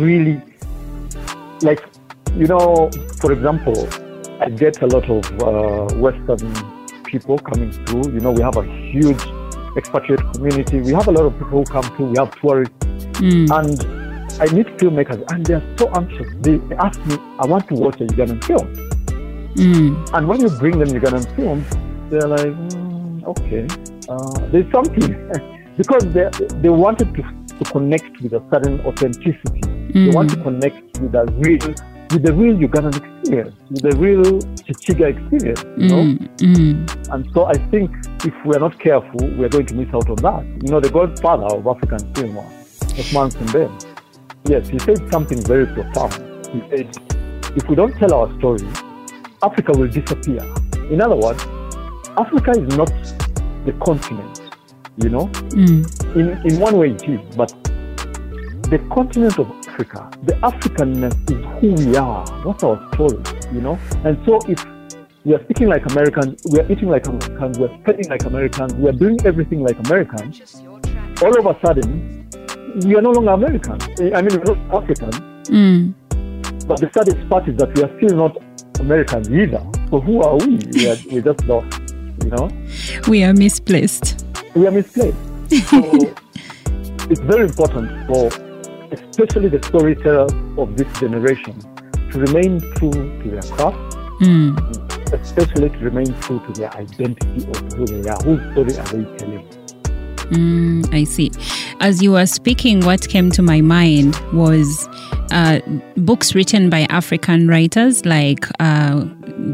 really, 0.03 0.41
like, 1.61 1.81
you 2.41 2.47
know, 2.47 2.89
for 3.21 3.31
example, 3.31 3.87
I 4.39 4.49
get 4.49 4.81
a 4.81 4.87
lot 4.87 5.05
of 5.17 5.23
uh, 5.41 5.95
Western 6.05 6.51
people 7.03 7.37
coming 7.37 7.71
through. 7.85 8.05
You 8.15 8.21
know, 8.21 8.31
we 8.31 8.41
have 8.41 8.57
a 8.57 8.63
huge 8.91 9.21
expatriate 9.77 10.23
community. 10.33 10.81
We 10.81 10.93
have 10.93 11.07
a 11.07 11.11
lot 11.11 11.25
of 11.25 11.33
people 11.37 11.59
who 11.59 11.65
come 11.65 11.83
through. 11.95 12.07
We 12.13 12.17
have 12.17 12.31
tourists, 12.41 12.73
Mm. 13.21 13.45
and 13.57 13.77
I 14.41 14.45
meet 14.55 14.65
filmmakers, 14.79 15.21
and 15.31 15.45
they're 15.45 15.61
so 15.77 15.85
anxious. 15.99 16.27
They 16.45 16.55
ask 16.77 16.97
me, 17.05 17.15
"I 17.37 17.45
want 17.45 17.67
to 17.67 17.75
watch 17.75 17.97
a 18.01 18.05
Ugandan 18.05 18.39
film," 18.49 18.67
Mm. 19.55 20.09
and 20.13 20.27
when 20.27 20.41
you 20.41 20.49
bring 20.49 20.79
them 20.79 20.89
Ugandan 20.89 21.25
films, 21.35 21.67
they're 22.09 22.27
like, 22.27 22.53
mm, 22.53 23.23
"Okay, 23.25 23.67
uh, 24.09 24.47
there's 24.51 24.71
something," 24.71 25.11
because 25.77 26.03
they 26.13 26.29
they 26.61 26.69
wanted 26.69 27.13
to 27.15 27.23
to 27.57 27.71
connect 27.71 28.21
with 28.21 28.33
a 28.33 28.43
certain 28.51 28.81
authenticity. 28.81 29.61
They 29.93 30.09
want 30.09 30.29
to 30.31 30.37
connect 30.37 30.99
with 30.99 31.13
a 31.15 31.25
real 31.37 31.75
with 32.11 32.23
the 32.23 32.33
real 32.33 32.55
Ugandan 32.55 32.95
experience, 32.95 33.55
with 33.69 33.81
the 33.81 33.95
real 33.97 34.23
Chichiga 34.65 35.07
experience, 35.15 35.63
you 35.77 35.87
know. 35.87 36.03
Mm. 36.03 36.27
Mm. 36.39 37.13
And 37.13 37.31
so 37.33 37.45
I 37.45 37.53
think 37.69 37.91
if 38.25 38.33
we're 38.45 38.59
not 38.59 38.77
careful, 38.79 39.27
we're 39.37 39.49
going 39.49 39.65
to 39.67 39.75
miss 39.75 39.87
out 39.93 40.09
on 40.09 40.15
that. 40.17 40.63
You 40.63 40.71
know, 40.71 40.79
the 40.79 40.89
godfather 40.89 41.45
of 41.45 41.65
African 41.67 41.99
cinema, 42.15 42.41
Ousmane 42.99 43.31
Sembene, 43.31 43.97
yes, 44.45 44.67
he 44.67 44.79
said 44.79 45.09
something 45.11 45.41
very 45.43 45.65
profound. 45.67 46.13
He 46.47 46.59
said, 46.69 46.97
if 47.55 47.67
we 47.69 47.75
don't 47.75 47.93
tell 47.97 48.13
our 48.13 48.37
story, 48.39 48.67
Africa 49.43 49.71
will 49.75 49.87
disappear. 49.87 50.41
In 50.91 51.01
other 51.01 51.15
words, 51.15 51.43
Africa 52.17 52.51
is 52.51 52.75
not 52.77 52.91
the 53.65 53.73
continent, 53.83 54.41
you 54.97 55.09
know. 55.09 55.27
Mm. 55.49 56.15
In, 56.15 56.51
in 56.51 56.59
one 56.59 56.77
way 56.77 56.91
it 56.91 57.03
is, 57.07 57.35
but 57.35 57.49
the 58.69 58.79
continent 58.91 59.37
of 59.39 59.49
Africa, 59.67 60.09
the 60.23 60.33
Africanness 60.43 61.15
is 61.31 61.59
who 61.59 61.89
we 61.89 61.95
are. 61.97 62.25
That's 62.45 62.63
our 62.63 62.93
story, 62.93 63.17
you 63.53 63.61
know. 63.61 63.79
And 64.03 64.17
so 64.25 64.39
if 64.47 64.63
we 65.25 65.33
are 65.35 65.43
speaking 65.45 65.67
like 65.67 65.85
Americans, 65.91 66.41
we 66.51 66.59
are 66.59 66.71
eating 66.71 66.89
like 66.89 67.05
Americans, 67.07 67.57
we 67.59 67.65
are 67.65 67.79
spending 67.81 68.09
like 68.09 68.23
Americans, 68.25 68.73
we 68.75 68.89
are 68.89 68.93
doing 68.93 69.17
everything 69.25 69.63
like 69.63 69.77
Americans, 69.87 70.61
all 71.23 71.37
of 71.37 71.45
a 71.45 71.59
sudden, 71.65 72.27
we 72.85 72.95
are 72.95 73.01
no 73.01 73.11
longer 73.11 73.31
Americans. 73.31 73.83
I 73.99 74.21
mean, 74.21 74.39
we're 74.39 74.55
not 74.55 74.83
Africans, 74.83 75.19
Mm. 75.49 75.93
but 76.67 76.79
the 76.79 76.89
saddest 76.93 77.27
part 77.29 77.47
is 77.49 77.57
that 77.57 77.75
we 77.75 77.83
are 77.83 77.91
still 77.97 78.15
not 78.17 78.37
Americans 78.81 79.29
either. 79.29 79.63
So 79.89 79.99
who 80.01 80.21
are 80.21 80.37
we? 80.37 80.57
We 80.73 80.89
are, 80.89 80.97
we're 81.11 81.21
just 81.21 81.45
lost, 81.45 81.79
you 82.23 82.29
know. 82.29 82.49
We 83.07 83.23
are 83.23 83.33
misplaced. 83.33 84.25
we 84.55 84.67
are 84.67 84.71
misplaced. 84.71 85.17
So 85.69 85.79
it's 87.09 87.21
very 87.21 87.45
important 87.45 88.07
for 88.07 88.27
especially 88.91 89.49
the 89.49 89.61
storytellers 89.63 90.31
of 90.57 90.75
this 90.77 90.99
generation 90.99 91.55
to 92.11 92.19
remain 92.19 92.59
true 92.75 92.91
to 93.23 93.29
their 93.29 93.41
craft, 93.55 93.77
Mm. 94.21 94.53
especially 95.13 95.69
to 95.71 95.77
remain 95.79 96.13
true 96.21 96.39
to 96.45 96.51
their 96.53 96.71
identity 96.75 97.43
of 97.49 97.73
who 97.73 97.85
they 97.87 98.07
are. 98.09 98.21
Whose 98.21 98.41
story 98.51 98.77
are 98.77 98.85
they 98.93 99.17
telling? 99.17 99.47
Mm, 100.31 100.93
I 100.93 101.03
see. 101.05 101.31
As 101.79 102.01
you 102.03 102.11
were 102.11 102.27
speaking, 102.27 102.81
what 102.85 103.07
came 103.09 103.31
to 103.31 103.41
my 103.41 103.61
mind 103.61 104.15
was 104.31 104.87
uh, 105.31 105.59
books 105.97 106.35
written 106.35 106.69
by 106.69 106.81
African 106.89 107.47
writers 107.47 108.05
like 108.05 108.45
uh, 108.59 109.01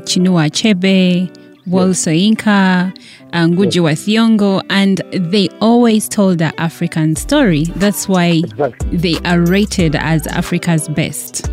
Chinua 0.07 0.49
Achebe, 0.49 1.29
Wole 1.67 1.89
Soyinka, 1.89 2.97
uh, 3.33 3.45
Ngugi 3.45 3.81
wa 3.83 3.89
Thiong'o, 3.91 4.61
and 4.69 5.01
they 5.31 5.49
always 5.61 6.07
told 6.09 6.37
the 6.39 6.53
African 6.59 7.15
story. 7.15 7.65
That's 7.75 8.07
why 8.07 8.41
Exactly. 8.43 8.97
they 8.97 9.15
are 9.25 9.39
rated 9.41 9.95
as 9.95 10.25
Africa's 10.27 10.87
best. 10.89 11.47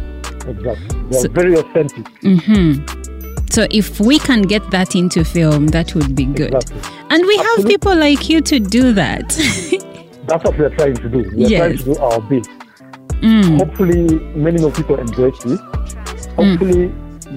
Exactly. 0.46 1.00
They're 1.10 1.20
So- 1.20 1.28
very 1.28 1.54
authentic. 1.58 2.06
So 3.50 3.66
if 3.70 4.00
we 4.00 4.18
can 4.18 4.42
get 4.42 4.68
that 4.72 4.96
into 4.96 5.24
film, 5.24 5.68
that 5.68 5.94
would 5.94 6.16
be 6.16 6.24
good. 6.24 6.54
Exactly. 6.54 6.80
And 7.10 7.24
we 7.24 7.36
have 7.36 7.66
people 7.66 7.94
like 7.94 8.28
you 8.28 8.40
to 8.40 8.58
do 8.58 8.92
that. 8.94 9.28
That's 10.26 10.42
what 10.44 10.58
we're 10.58 10.70
trying 10.70 10.94
to 10.96 11.08
do. 11.08 11.18
We're 11.34 11.48
Yes. 11.48 11.58
trying 11.60 11.76
to 11.78 11.84
do 11.84 11.96
our 11.98 12.20
bit. 12.22 12.48
Mm. 13.24 13.58
Hopefully, 13.58 14.04
many 14.36 14.60
more 14.60 14.70
people 14.70 14.96
embrace 14.98 15.38
this. 15.42 15.60
Hopefully, 16.36 16.88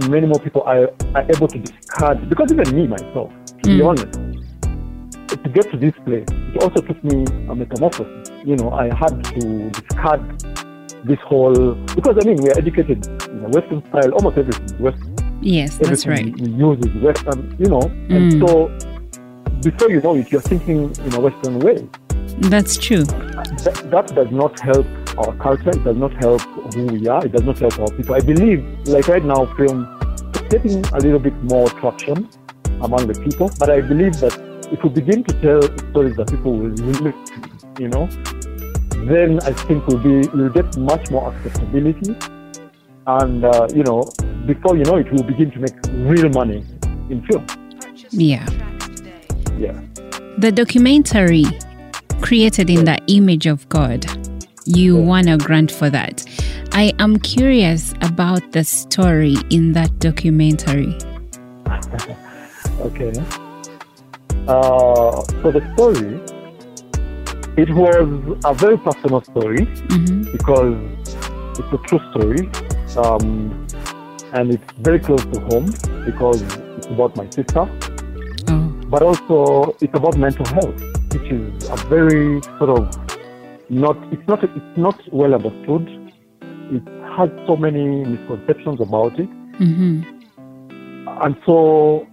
many 0.10 0.28
more 0.28 0.40
people 0.40 0.62
are, 0.64 0.90
are 1.16 1.26
able 1.34 1.48
to 1.48 1.60
discard. 1.60 2.30
Because 2.30 2.52
even 2.52 2.76
me 2.76 2.88
myself, 2.88 3.32
to 3.64 3.70
be 3.70 3.80
Mm. 3.80 3.88
honest, 3.90 4.14
to 5.44 5.50
get 5.50 5.70
to 5.72 5.78
this 5.78 5.94
place, 6.06 6.28
it 6.56 6.62
also 6.64 6.82
took 6.82 7.02
me 7.04 7.24
a 7.50 7.56
metamorphosis. 7.56 8.30
You 8.46 8.56
know, 8.58 8.72
I 8.72 8.94
had 8.94 9.24
to 9.36 9.70
discard 9.70 10.22
this 11.06 11.20
whole 11.20 11.76
because 11.96 12.18
I 12.22 12.28
mean 12.28 12.38
we 12.44 12.50
are 12.50 12.58
educated 12.58 13.06
in 13.30 13.46
a 13.46 13.50
Western 13.50 13.82
style, 13.88 14.12
almost 14.14 14.38
everything 14.38 14.66
is 14.66 14.74
Western. 14.74 15.16
yes, 15.42 15.78
that's 15.78 16.06
everything 16.06 16.34
right. 16.34 16.42
we 16.42 16.48
use 16.68 16.80
is 16.86 17.02
Western, 17.02 17.56
you 17.60 17.68
know. 17.70 17.80
Mm. 18.10 18.16
And 18.16 18.48
so 18.48 18.50
before 19.64 19.90
you 19.90 20.02
know 20.02 20.16
it, 20.16 20.32
you're 20.32 20.42
thinking 20.42 20.92
in 21.06 21.14
a 21.14 21.20
Western 21.20 21.60
way. 21.60 21.88
That's 22.54 22.78
true. 22.78 23.04
That, 23.04 23.88
that 23.92 24.08
does 24.16 24.32
not 24.32 24.60
help 24.60 24.86
our 25.18 25.36
culture. 25.38 25.70
It 25.70 25.84
does 25.84 25.98
not 25.98 26.14
help 26.14 26.42
who 26.74 26.86
we 26.86 27.08
are. 27.08 27.26
It 27.26 27.32
does 27.32 27.44
not 27.44 27.58
help 27.60 27.80
our 27.80 27.90
people. 27.90 28.16
I 28.16 28.20
believe, 28.20 28.64
like 28.88 29.08
right 29.08 29.24
now, 29.24 29.46
film 29.56 29.88
is 30.36 30.42
getting 30.50 30.86
a 30.88 31.00
little 31.00 31.20
bit 31.20 31.34
more 31.44 31.70
traction 31.70 32.30
among 32.82 33.08
the 33.08 33.20
people. 33.22 33.52
But 33.60 33.70
I 33.70 33.82
believe 33.82 34.20
that 34.20 34.38
if 34.72 34.84
we 34.84 34.90
begin 34.90 35.24
to 35.24 35.34
tell 35.42 35.62
stories 35.90 36.16
that 36.18 36.30
people 36.30 36.54
will 36.58 36.70
relate 36.70 37.26
to, 37.26 37.82
you 37.82 37.88
know, 37.88 38.08
then 39.06 39.40
I 39.42 39.54
think 39.54 39.88
we'll 39.88 40.00
be 40.00 40.28
we'll 40.30 40.50
get 40.50 40.78
much 40.78 41.10
more 41.10 41.34
accessibility, 41.34 42.16
And 43.08 43.46
uh, 43.46 43.68
you 43.74 43.84
know, 43.84 44.04
before 44.46 44.76
you 44.76 44.84
know 44.84 44.98
it, 44.98 45.12
we'll 45.12 45.24
begin 45.24 45.50
to 45.52 45.60
make 45.60 45.74
real 46.12 46.30
money 46.30 46.66
in 47.10 47.26
film. 47.26 47.46
Yeah. 48.12 48.46
Yeah. 49.58 49.80
The 50.38 50.52
documentary 50.54 51.46
created 52.22 52.70
in 52.70 52.84
the 52.84 53.00
image 53.08 53.46
of 53.46 53.68
God, 53.70 54.06
you 54.68 54.96
won 54.98 55.28
a 55.28 55.38
grant 55.38 55.72
for 55.72 55.90
that. 55.90 56.26
I 56.74 56.94
am 57.00 57.18
curious 57.20 57.94
about 58.02 58.52
the 58.52 58.64
story 58.64 59.36
in 59.50 59.74
that 59.74 60.00
documentary. 60.00 60.98
Okay. 62.80 63.12
Uh, 64.48 65.24
so 65.42 65.52
the 65.52 65.62
story, 65.74 66.22
it 67.58 67.70
was 67.74 68.38
a 68.46 68.54
very 68.54 68.78
personal 68.78 69.22
story 69.22 69.66
hmm 69.90 70.22
because 70.32 70.78
it's 71.60 71.74
a 71.74 71.78
true 71.88 72.00
story, 72.12 72.50
um, 72.98 73.66
and 74.34 74.52
it's 74.52 74.72
very 74.80 75.00
close 75.00 75.24
to 75.26 75.40
home 75.50 75.66
because 76.06 76.42
it's 76.78 76.88
about 76.88 77.16
my 77.16 77.28
sister, 77.30 77.68
Oh, 78.50 78.68
but 78.90 79.02
also 79.02 79.76
it's 79.82 79.94
about 79.96 80.18
mental 80.18 80.46
health, 80.46 80.80
which 81.14 81.32
is 81.32 81.70
a 81.70 81.76
very 81.88 82.42
sort 82.60 82.70
of 82.78 83.07
not 83.70 83.98
it's 84.12 84.28
not 84.28 84.44
it's 84.44 84.78
not 84.78 85.00
well 85.12 85.34
understood. 85.34 85.88
It 86.72 86.84
has 87.18 87.30
so 87.48 87.56
many 87.56 88.04
misconceptions 88.04 88.82
about 88.82 89.20
it. 89.20 89.30
hmm 89.58 90.02
And 91.22 91.36
so 91.46 92.08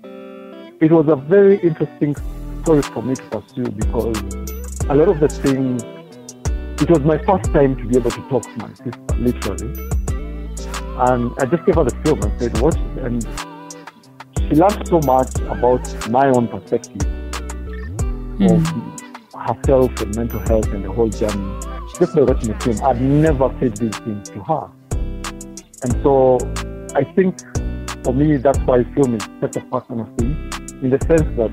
it 0.81 0.91
was 0.93 1.07
a 1.09 1.17
very 1.17 1.59
interesting 1.61 2.15
story 2.63 2.83
for 2.83 3.03
me 3.03 3.15
to 3.15 3.23
pursue 3.25 3.71
because 3.71 4.17
a 4.89 4.95
lot 4.95 5.09
of 5.09 5.21
the 5.21 5.29
things, 5.29 5.83
it 6.83 6.91
was 6.91 7.01
my 7.01 7.19
first 7.19 7.53
time 7.53 7.77
to 7.77 7.85
be 7.87 7.97
able 7.97 8.11
to 8.11 8.21
talk 8.29 8.43
to 8.43 8.59
my 8.59 8.69
sister, 8.75 9.15
literally. 9.17 9.73
And 10.97 11.33
I 11.41 11.47
just 11.47 11.65
gave 11.67 11.75
her 11.77 11.85
the 11.85 11.97
film 12.05 12.23
and 12.23 12.41
said, 12.41 12.59
watch 12.61 12.77
it. 12.77 12.99
And 12.99 13.23
she 14.39 14.57
learned 14.57 14.87
so 14.89 15.01
much 15.01 15.35
about 15.49 16.11
my 16.11 16.27
own 16.29 16.49
perspective 16.49 17.03
of 18.41 18.94
herself 19.39 19.91
and 20.01 20.15
mental 20.17 20.41
health 20.41 20.67
and 20.69 20.85
the 20.85 20.93
whole 20.93 21.09
journey. 21.09 21.61
Just 21.99 22.15
by 22.15 22.23
watching 22.23 22.53
the 22.53 22.59
film, 22.61 22.81
I'd 22.85 23.01
never 23.01 23.55
said 23.61 23.77
these 23.77 23.97
things 23.99 24.29
to 24.31 24.41
her. 24.45 24.71
And 25.83 25.93
so 26.03 26.39
I 26.95 27.05
think 27.15 27.39
for 28.05 28.13
me, 28.13 28.37
that's 28.37 28.59
why 28.61 28.85
film 28.95 29.15
is 29.17 29.23
such 29.41 29.57
a 29.57 29.61
personal 29.63 30.07
thing, 30.19 30.33
in 30.83 30.91
the 30.91 30.99
sense 31.07 31.23
that 31.37 31.51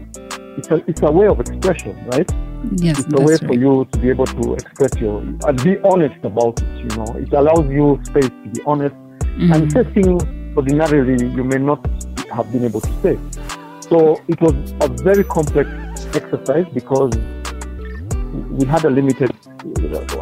it's 0.58 0.70
a, 0.70 0.76
it's 0.88 1.02
a 1.02 1.12
way 1.12 1.28
of 1.28 1.40
expression, 1.40 1.96
right? 2.08 2.30
Yes, 2.76 3.00
It's 3.00 3.14
a 3.14 3.22
way 3.22 3.34
that's 3.34 3.44
for 3.44 3.56
you 3.56 3.88
to 3.92 4.00
be 4.00 4.10
able 4.10 4.26
to 4.28 4.54
express 4.54 4.94
your 5.02 5.20
and 5.20 5.64
be 5.64 5.80
honest 5.80 6.24
about 6.24 6.62
it. 6.62 6.68
You 6.78 6.98
know, 6.98 7.06
it 7.18 7.34
allows 7.34 7.68
you 7.70 8.00
space 8.04 8.26
to 8.30 8.50
be 8.54 8.62
honest 8.66 8.96
Mhm. 9.22 9.56
and 9.56 9.72
say 9.72 9.84
things 9.96 10.24
ordinarily 10.56 11.26
you 11.28 11.44
may 11.44 11.58
not 11.58 11.80
have 12.32 12.52
been 12.52 12.66
able 12.66 12.82
to 12.82 12.94
say. 13.02 13.18
So 13.90 14.22
it 14.28 14.40
was 14.42 14.54
a 14.82 14.88
very 15.04 15.24
complex 15.24 15.70
exercise 16.14 16.66
because 16.74 17.12
we 18.34 18.66
had 18.66 18.84
a 18.86 18.90
limited. 18.90 19.32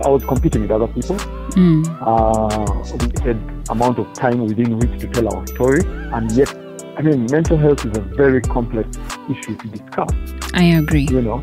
I 0.06 0.10
was 0.10 0.24
competing 0.26 0.62
with 0.64 0.72
other 0.72 0.88
people 0.88 1.16
Mm. 1.56 1.84
uh, 2.02 2.98
limited 2.98 3.38
amount 3.70 4.00
of 4.00 4.12
time 4.14 4.46
within 4.46 4.78
which 4.80 5.00
to 5.02 5.08
tell 5.08 5.34
our 5.36 5.46
story, 5.48 5.82
and 6.14 6.32
yet, 6.32 6.54
I 6.98 7.02
mean, 7.02 7.28
mental 7.32 7.58
health 7.58 7.86
is 7.86 7.98
a 7.98 8.02
very 8.02 8.42
complex 8.42 8.98
issue 9.30 9.56
to 9.56 9.68
discuss, 9.68 10.10
I 10.54 10.64
agree. 10.82 11.08
you 11.10 11.22
know. 11.22 11.42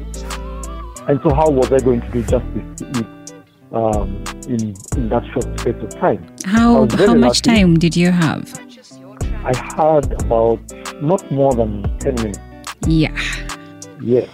And 1.08 1.20
so, 1.23 1.32
how 1.35 1.49
was 1.50 1.73
I 1.73 1.78
going 1.78 2.00
to 2.02 2.11
do 2.11 2.23
justice 2.23 2.66
to 2.78 2.85
it 3.00 3.06
um, 3.73 4.23
in 4.49 4.75
in 4.96 5.08
that 5.08 5.25
short 5.32 5.46
space 5.61 5.76
of 5.82 5.90
time? 6.00 6.25
How 6.44 6.87
how 6.90 7.14
much 7.14 7.46
lucky. 7.46 7.56
time 7.61 7.78
did 7.78 7.96
you 7.96 8.11
have? 8.11 8.44
I 9.44 9.54
had 9.56 10.12
about 10.23 10.61
not 11.02 11.28
more 11.30 11.54
than 11.54 11.82
ten 11.99 12.14
minutes. 12.16 12.38
Yeah. 12.87 13.16
Yeah. 14.00 14.26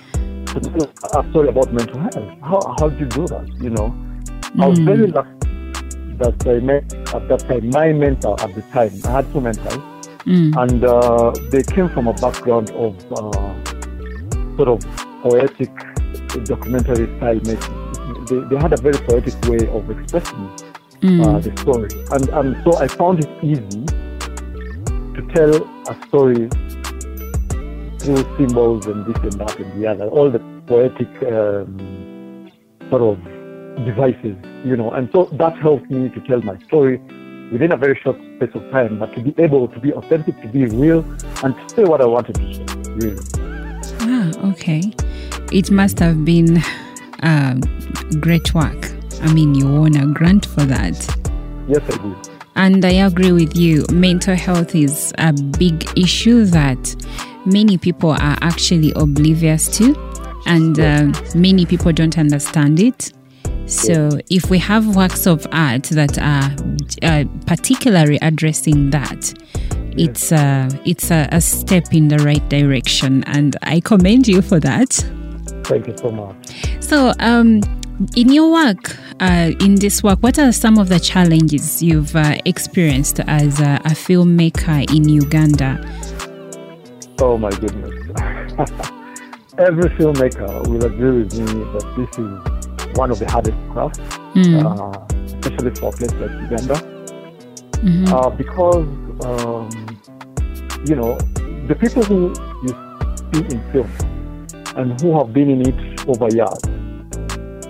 To 0.53 0.61
tell 0.61 1.21
a 1.21 1.31
story 1.31 1.49
about 1.49 1.73
mental 1.73 1.99
health. 2.01 2.31
How 2.43 2.61
how 2.79 2.89
did 2.89 3.01
you 3.01 3.07
do 3.07 3.27
that? 3.29 3.47
You 3.61 3.71
know, 3.71 3.89
I 4.63 4.69
was 4.69 4.79
Mm. 4.79 4.85
very 4.91 5.07
lucky 5.07 5.39
that 6.23 6.47
I 6.47 6.61
met 6.61 6.85
at 7.15 7.29
that 7.29 7.41
time 7.49 7.71
my 7.71 7.93
mentor 7.93 8.35
at 8.45 8.55
the 8.55 8.63
time. 8.77 8.93
I 9.07 9.11
had 9.19 9.33
two 9.33 9.41
mentors. 9.41 9.79
Mm. 10.25 10.51
and 10.63 10.85
uh, 10.85 11.33
they 11.51 11.63
came 11.65 11.89
from 11.89 12.07
a 12.07 12.13
background 12.25 12.71
of 12.87 12.95
uh, 13.11 13.55
sort 14.57 14.69
of 14.75 14.79
poetic 15.23 15.71
documentary 16.45 17.07
style 17.17 17.41
making. 17.51 17.77
They, 18.29 18.39
they 18.51 18.57
had 18.65 18.73
a 18.73 18.81
very 18.81 18.99
poetic 19.09 19.35
way 19.51 19.67
of 19.79 19.91
expressing 19.91 20.45
uh, 20.47 20.61
Mm. 21.03 21.43
the 21.43 21.53
story, 21.63 21.91
and 22.15 22.29
and 22.39 22.49
so 22.65 22.77
I 22.79 22.87
found 22.87 23.25
it 23.25 23.31
easy 23.43 23.83
to 25.17 25.21
tell 25.35 25.53
a 25.93 25.95
story 26.07 26.49
through 28.03 28.23
symbols 28.37 28.87
and 28.87 29.07
this 29.07 29.23
and 29.23 29.33
that 29.33 29.59
and 29.59 29.81
the 29.81 29.87
other, 29.87 30.07
all 30.09 30.31
the 30.31 30.41
poetic 30.67 31.09
um, 31.33 32.51
sort 32.91 33.03
of 33.03 33.17
devices, 33.87 34.37
you 34.65 34.77
know, 34.77 34.91
and 34.91 35.09
so 35.13 35.25
that 35.33 35.57
helped 35.59 35.91
me 35.91 36.09
to 36.11 36.21
tell 36.21 36.43
my 36.43 36.59
story 36.65 36.99
within 37.53 37.73
a 37.73 37.77
very 37.77 37.99
short 38.03 38.17
space 38.37 38.51
of 38.55 38.71
time, 38.71 38.99
but 38.99 39.15
to 39.15 39.21
be 39.21 39.35
able 39.43 39.69
to 39.69 39.79
be 39.79 39.93
authentic, 39.93 40.41
to 40.41 40.49
be 40.49 40.65
real, 40.67 41.05
and 41.45 41.55
to 41.57 41.69
say 41.75 41.85
what 41.85 42.01
I 42.01 42.07
wanted 42.07 42.35
to 42.37 42.55
say, 42.55 42.65
really. 42.95 43.23
Ah, 44.01 44.51
okay. 44.51 44.83
It 45.53 45.71
must 45.71 45.99
have 45.99 46.25
been 46.25 46.59
uh, 47.23 47.55
great 48.21 48.55
work. 48.55 48.91
I 49.21 49.33
mean, 49.33 49.55
you 49.55 49.69
won 49.71 49.97
a 49.97 50.07
grant 50.07 50.47
for 50.47 50.65
that. 50.65 50.97
Yes, 51.69 51.83
I 51.85 52.03
did. 52.03 52.31
And 52.57 52.85
I 52.85 52.93
agree 52.93 53.33
with 53.33 53.57
you. 53.57 53.85
Mental 53.93 54.35
health 54.35 54.75
is 54.75 55.13
a 55.19 55.33
big 55.33 55.87
issue 55.97 56.45
that 56.47 56.97
many 57.47 57.79
people 57.79 58.11
are 58.11 58.37
actually 58.41 58.93
oblivious 58.97 59.69
to, 59.79 59.95
and 60.47 60.79
uh, 60.79 61.13
many 61.35 61.67
people 61.67 61.93
don't 61.93 62.19
understand 62.19 62.81
it. 62.81 63.13
So, 63.67 64.19
if 64.29 64.51
we 64.51 64.59
have 64.59 64.97
works 64.97 65.27
of 65.27 65.47
art 65.53 65.85
that 65.85 66.19
are 66.19 66.55
uh, 67.03 67.25
particularly 67.47 68.19
addressing 68.21 68.91
that, 68.91 69.33
it's 69.97 70.33
uh, 70.33 70.69
it's 70.85 71.11
a, 71.11 71.29
a 71.33 71.41
step 71.41 71.93
in 71.93 72.09
the 72.09 72.19
right 72.19 72.47
direction, 72.49 73.25
and 73.25 73.57
I 73.63 73.81
commend 73.81 74.29
you 74.29 74.43
for 74.43 74.59
that. 74.61 74.93
Thank 75.65 75.87
you 75.87 75.97
so 75.97 76.11
much. 76.11 76.37
So, 76.81 77.13
um, 77.21 77.61
in 78.17 78.33
your 78.33 78.51
work, 78.51 78.97
uh, 79.21 79.53
in 79.61 79.77
this 79.77 80.03
work, 80.03 80.19
what 80.23 80.39
are 80.39 80.53
some 80.53 80.79
of 80.79 80.89
the 80.89 80.99
challenges 80.99 81.83
you've 81.83 82.17
uh, 82.17 82.39
experienced 82.45 83.21
as 83.21 83.61
a, 83.61 83.75
a 83.85 83.91
filmmaker 83.91 84.91
in 84.95 85.09
Uganda? 85.09 85.79
Oh 87.21 87.39
my 87.39 87.51
goodness. 87.51 87.91
Every 89.59 89.91
filmmaker 89.91 90.67
will 90.69 90.85
agree 90.85 91.23
with 91.23 91.39
me 91.39 91.45
that 91.45 91.95
this 91.97 92.19
is 92.19 92.97
one 92.97 93.11
of 93.11 93.19
the 93.19 93.31
hardest 93.31 93.57
crafts, 93.73 93.99
Mm, 94.35 94.65
uh, 94.65 94.99
especially 95.27 95.75
for 95.75 95.91
a 95.91 95.93
place 95.93 96.13
like 96.15 96.31
Uganda. 96.51 96.77
uh, 98.17 98.31
because 98.31 98.87
um, 99.27 99.69
you 100.87 100.95
know 100.97 101.19
the 101.69 101.75
people 101.79 102.03
who 102.03 102.33
you 102.65 102.73
see 103.35 103.55
in 103.55 103.61
film 103.73 103.91
and 104.77 104.99
who 105.03 105.17
have 105.19 105.35
been 105.35 105.51
in 105.51 105.61
it 105.69 106.09
over 106.09 106.29
years 106.35 106.59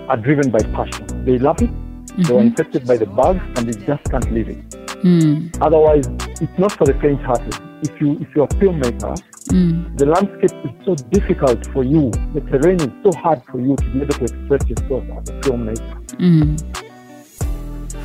are 0.07 0.17
driven 0.17 0.49
by 0.51 0.59
passion. 0.71 1.05
They 1.25 1.37
love 1.37 1.61
it. 1.61 1.69
They 2.17 2.33
were 2.33 2.41
infected 2.41 2.87
by 2.87 2.95
the 2.97 3.07
bug, 3.07 3.37
and 3.57 3.67
they 3.67 3.85
just 3.85 4.03
can't 4.05 4.31
leave 4.31 4.47
it. 4.47 4.69
Mm. 5.03 5.57
Otherwise, 5.61 6.07
it's 6.41 6.57
not 6.57 6.71
for 6.71 6.85
the 6.85 6.93
faint-hearted. 7.01 7.55
If 7.81 7.99
you 7.99 8.13
if 8.21 8.33
you're 8.35 8.45
a 8.45 8.55
filmmaker, 8.61 9.21
Mm. 9.49 9.97
the 9.97 10.05
landscape 10.05 10.51
is 10.63 10.85
so 10.85 10.95
difficult 11.11 11.67
for 11.73 11.83
you. 11.83 12.11
The 12.33 12.41
terrain 12.49 12.79
is 12.79 12.91
so 13.03 13.11
hard 13.19 13.43
for 13.51 13.59
you 13.59 13.75
to 13.75 13.83
be 13.91 14.01
able 14.01 14.13
to 14.13 14.23
express 14.23 14.67
yourself 14.69 15.03
as 15.17 15.29
a 15.29 15.33
filmmaker. 15.41 16.05
Mm. 16.17 16.93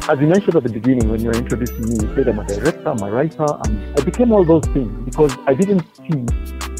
As 0.09 0.19
you 0.21 0.27
mentioned 0.27 0.57
at 0.57 0.63
the 0.65 0.73
beginning 0.73 1.09
when 1.11 1.21
you 1.21 1.29
were 1.29 1.37
introducing 1.37 1.83
me, 1.83 1.95
you 2.01 2.15
said 2.15 2.29
I'm 2.29 2.39
a 2.39 2.47
director, 2.47 2.89
I'm 2.89 3.03
a 3.03 3.11
writer, 3.11 3.47
and 3.65 3.99
I 3.99 4.05
became 4.05 4.33
all 4.33 4.45
those 4.45 4.65
things 4.73 4.91
because 5.05 5.37
I 5.47 5.55
didn't 5.55 5.85
see 5.97 6.25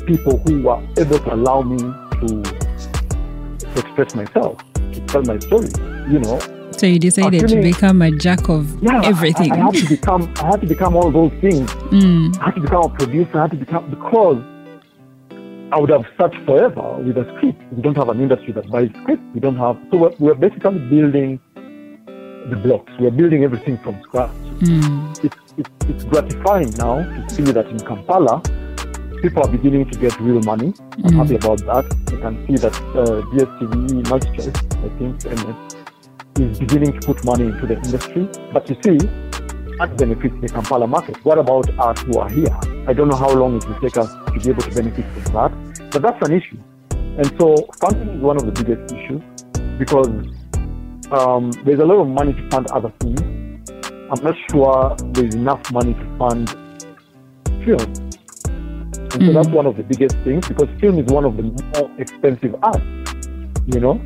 people 0.07 0.39
who 0.39 0.63
were 0.63 0.83
able 0.99 1.19
to 1.19 1.35
allow 1.35 1.63
me 1.63 1.79
to, 1.79 2.43
to 3.59 3.79
express 3.79 4.15
myself, 4.15 4.59
to 4.75 5.01
tell 5.07 5.23
my 5.23 5.39
story. 5.39 5.69
You 6.11 6.21
know, 6.21 6.41
So 6.79 6.87
you 6.87 7.01
decided 7.01 7.49
to 7.49 7.61
become 7.61 8.03
a 8.03 8.11
jack 8.13 8.49
of 8.49 8.81
yeah, 8.81 9.01
everything. 9.05 9.51
I, 9.51 9.57
I 9.57 9.59
had 9.59 9.75
to 9.75 9.89
become, 9.89 10.33
I 10.37 10.47
had 10.47 10.61
to 10.61 10.67
become 10.67 10.95
all 10.95 11.11
those 11.11 11.33
things. 11.41 11.69
Mm. 11.91 12.39
I 12.39 12.45
had 12.47 12.55
to 12.55 12.61
become 12.61 12.85
a 12.85 12.89
producer. 12.89 13.39
I 13.39 13.43
had 13.43 13.51
to 13.51 13.57
become 13.57 13.91
because 13.91 14.39
I 15.73 15.79
would 15.79 15.91
have 15.91 16.07
searched 16.17 16.39
forever 16.47 16.99
with 16.99 17.19
a 17.19 17.25
script. 17.37 17.61
We 17.73 17.83
don't 17.83 17.97
have 17.97 18.09
an 18.09 18.21
industry 18.21 18.53
that 18.53 18.71
buys 18.71 18.91
scripts. 19.03 19.25
We 19.35 19.41
don't 19.41 19.57
have. 19.57 19.77
So 19.91 19.99
we're, 19.99 20.15
we're 20.21 20.35
basically 20.35 20.79
building 20.79 21.41
the 21.57 22.61
blocks. 22.63 22.93
We're 23.01 23.11
building 23.11 23.43
everything 23.43 23.77
from 23.79 24.01
scratch. 24.03 24.31
Mm. 24.61 25.25
It's, 25.25 25.37
it's, 25.57 25.71
it's 25.89 26.05
gratifying 26.05 26.71
now 26.79 27.03
to 27.03 27.35
see 27.35 27.43
that 27.43 27.67
in 27.67 27.81
Kampala, 27.81 28.41
people 29.21 29.43
are 29.43 29.51
beginning 29.51 29.91
to 29.91 29.99
get 29.99 30.19
real 30.21 30.41
money. 30.43 30.73
I'm 31.05 31.13
happy 31.13 31.35
about 31.35 31.59
that. 31.67 31.85
You 32.13 32.19
can 32.19 32.47
see 32.47 32.57
that 32.57 32.75
uh, 32.95 33.23
DSTV 33.33 34.05
Multichoice, 34.05 34.57
I 34.85 34.89
think, 34.99 35.25
MS, 35.25 35.75
is 36.41 36.59
beginning 36.59 36.99
to 37.01 37.07
put 37.07 37.25
money 37.25 37.47
into 37.47 37.67
the 37.67 37.77
industry. 37.77 38.29
But 38.53 38.69
you 38.69 38.77
see, 38.83 38.99
that 39.79 39.97
benefits 39.97 40.35
the 40.41 40.49
Kampala 40.49 40.87
market. 40.87 41.25
What 41.25 41.39
about 41.39 41.69
us 41.79 42.01
who 42.03 42.19
are 42.19 42.29
here? 42.29 42.57
I 42.89 42.93
don't 42.93 43.09
know 43.09 43.17
how 43.17 43.31
long 43.31 43.57
it 43.57 43.69
will 43.69 43.81
take 43.81 43.97
us 43.97 44.13
to 44.13 44.33
be 44.33 44.51
able 44.51 44.63
to 44.63 44.75
benefit 44.75 45.05
from 45.13 45.33
that, 45.35 45.91
but 45.93 46.03
that's 46.03 46.29
an 46.29 46.35
issue. 46.35 46.59
And 46.91 47.27
so 47.39 47.69
funding 47.81 48.17
is 48.17 48.23
one 48.23 48.37
of 48.37 48.47
the 48.47 48.53
biggest 48.53 48.93
issues 48.95 49.23
because 49.79 50.09
um, 51.13 51.51
there's 51.65 51.81
a 51.81 51.85
lot 51.85 52.01
of 52.01 52.09
money 52.09 52.33
to 52.33 52.51
fund 52.51 52.71
other 52.71 52.93
things. 53.01 53.21
I'm 54.11 54.23
not 54.25 54.35
sure 54.51 54.97
there's 55.13 55.35
enough 55.35 55.71
money 55.73 55.95
to 55.95 56.19
fund 56.19 56.49
film. 57.65 58.09
And 59.13 59.27
so 59.27 59.33
that's 59.33 59.49
one 59.49 59.67
of 59.67 59.77
the 59.77 59.83
biggest 59.83 60.17
things 60.25 60.47
because 60.49 60.69
film 60.81 60.99
is 60.99 61.07
one 61.07 61.25
of 61.25 61.37
the 61.37 61.43
more 61.43 61.91
expensive 61.99 62.55
arts. 62.63 62.85
You 63.67 63.81
know, 63.81 64.01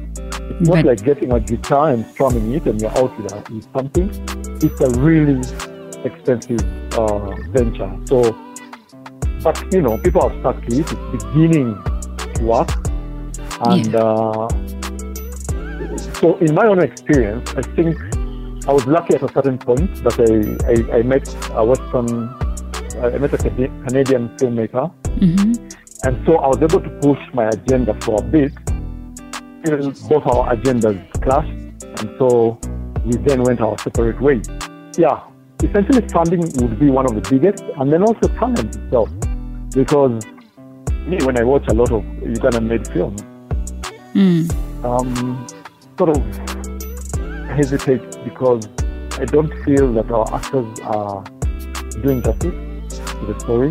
it's 0.60 0.68
not 0.68 0.76
But- 0.76 0.84
like 0.84 1.04
getting 1.04 1.32
a 1.32 1.40
guitar 1.40 1.90
and 1.90 2.06
strumming 2.12 2.52
it 2.52 2.66
and 2.66 2.80
you're 2.80 2.90
out 2.98 3.16
with, 3.18 3.32
a, 3.32 3.52
with 3.52 3.66
something. 3.72 4.08
It's 4.62 4.80
a 4.80 4.90
really 5.00 5.40
expensive 6.04 6.60
uh, 6.98 7.34
venture. 7.50 7.90
So, 8.06 8.36
but 9.42 9.72
you 9.72 9.82
know, 9.82 9.98
people 9.98 10.28
have 10.28 10.38
stuck 10.40 10.60
to 10.66 10.76
it. 10.80 10.86
It's 10.92 11.24
beginning 11.24 11.74
to 12.34 12.44
work, 12.44 12.70
and 13.66 13.94
uh, 13.94 14.48
so 16.20 16.36
in 16.38 16.54
my 16.54 16.66
own 16.66 16.80
experience, 16.80 17.50
I 17.56 17.62
think 17.74 17.96
I 18.68 18.72
was 18.72 18.86
lucky 18.86 19.14
at 19.14 19.22
a 19.22 19.32
certain 19.32 19.58
point 19.58 19.90
that 20.04 20.16
I, 20.20 20.94
I, 20.94 20.98
I 20.98 21.02
met 21.02 21.26
a 21.52 21.64
Western, 21.64 22.28
I 23.02 23.18
met 23.18 23.32
a 23.34 23.38
Canadian 23.38 24.28
filmmaker, 24.38 24.92
hmm 25.18 25.52
and 26.04 26.26
so 26.26 26.36
I 26.38 26.48
was 26.48 26.58
able 26.60 26.80
to 26.80 26.90
push 27.00 27.20
my 27.32 27.46
agenda 27.48 27.94
for 28.00 28.20
a 28.20 28.24
bit. 28.24 28.52
Both 29.64 30.26
our 30.26 30.54
agendas 30.56 30.98
clashed, 31.22 31.50
and 32.00 32.10
so 32.18 32.58
we 33.04 33.16
then 33.18 33.42
went 33.44 33.60
our 33.60 33.78
separate 33.78 34.20
ways. 34.20 34.44
Yeah, 34.98 35.20
essentially 35.62 36.06
funding 36.08 36.40
would 36.40 36.78
be 36.80 36.90
one 36.90 37.06
of 37.06 37.14
the 37.14 37.28
biggest, 37.30 37.62
and 37.78 37.92
then 37.92 38.02
also 38.02 38.28
talent 38.38 38.74
itself, 38.76 39.08
because 39.72 40.24
me 41.06 41.18
when 41.24 41.38
I 41.38 41.44
watch 41.44 41.64
a 41.68 41.74
lot 41.74 41.92
of 41.92 42.02
Ugandan-made 42.02 42.88
films, 42.88 43.22
Mm. 44.14 44.50
um, 44.84 45.46
sort 45.96 46.10
of 46.10 46.22
hesitate 47.56 48.02
because 48.24 48.68
I 49.18 49.24
don't 49.24 49.52
feel 49.64 49.92
that 49.94 50.10
our 50.10 50.34
actors 50.34 50.80
are 50.80 51.22
doing 52.02 52.20
justice 52.22 52.52
to 53.12 53.26
the 53.26 53.40
story. 53.40 53.70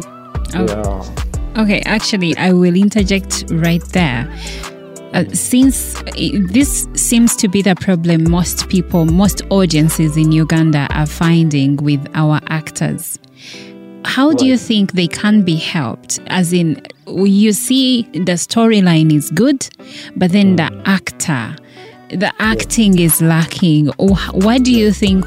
Oh. 0.56 1.14
Okay, 1.58 1.82
actually, 1.86 2.36
I 2.38 2.54
will 2.54 2.76
interject 2.76 3.44
right 3.52 3.84
there. 3.90 4.28
Uh, 5.14 5.26
since 5.34 5.98
uh, 5.98 6.04
this 6.52 6.88
seems 6.94 7.36
to 7.36 7.50
be 7.50 7.62
the 7.62 7.76
problem 7.76 8.30
most 8.32 8.70
people, 8.70 9.06
most 9.06 9.42
audiences 9.50 10.16
in 10.16 10.32
Uganda 10.32 10.88
are 10.92 11.06
finding 11.06 11.76
with 11.78 12.08
our 12.14 12.40
actors, 12.48 13.20
how 14.06 14.32
do 14.32 14.46
you 14.46 14.58
think 14.58 14.94
they 14.94 15.08
can 15.08 15.42
be 15.42 15.56
helped? 15.56 16.20
As 16.28 16.54
in, 16.54 16.82
you 17.08 17.52
see 17.52 18.04
the 18.14 18.34
storyline 18.34 19.14
is 19.14 19.30
good, 19.32 19.68
but 20.16 20.32
then 20.32 20.56
the 20.56 20.72
actor, 20.86 21.56
the 22.10 22.32
acting 22.40 22.98
is 22.98 23.22
lacking. 23.22 23.90
Or 23.98 24.16
what 24.32 24.64
do 24.64 24.72
you 24.72 24.94
think 24.94 25.26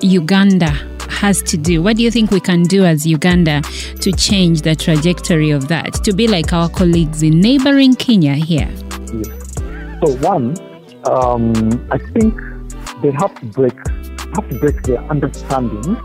Uganda 0.00 0.70
has 1.08 1.42
to 1.42 1.56
do? 1.56 1.80
What 1.80 1.96
do 1.96 2.02
you 2.02 2.10
think 2.10 2.32
we 2.32 2.40
can 2.40 2.64
do 2.64 2.84
as 2.84 3.06
Uganda 3.06 3.62
to 4.00 4.12
change 4.12 4.62
the 4.62 4.74
trajectory 4.74 5.50
of 5.50 5.68
that? 5.68 5.94
To 6.04 6.12
be 6.12 6.26
like 6.26 6.52
our 6.52 6.68
colleagues 6.68 7.22
in 7.22 7.40
neighboring 7.40 7.94
Kenya 7.94 8.34
here? 8.34 8.68
So 9.08 10.14
one, 10.26 10.54
um, 11.06 11.88
I 11.90 11.98
think 11.98 12.34
they 13.02 13.10
have 13.12 13.34
to 13.40 13.46
break 13.46 13.76
have 14.34 14.48
to 14.50 14.58
break 14.58 14.82
their 14.82 14.98
understanding 15.04 15.96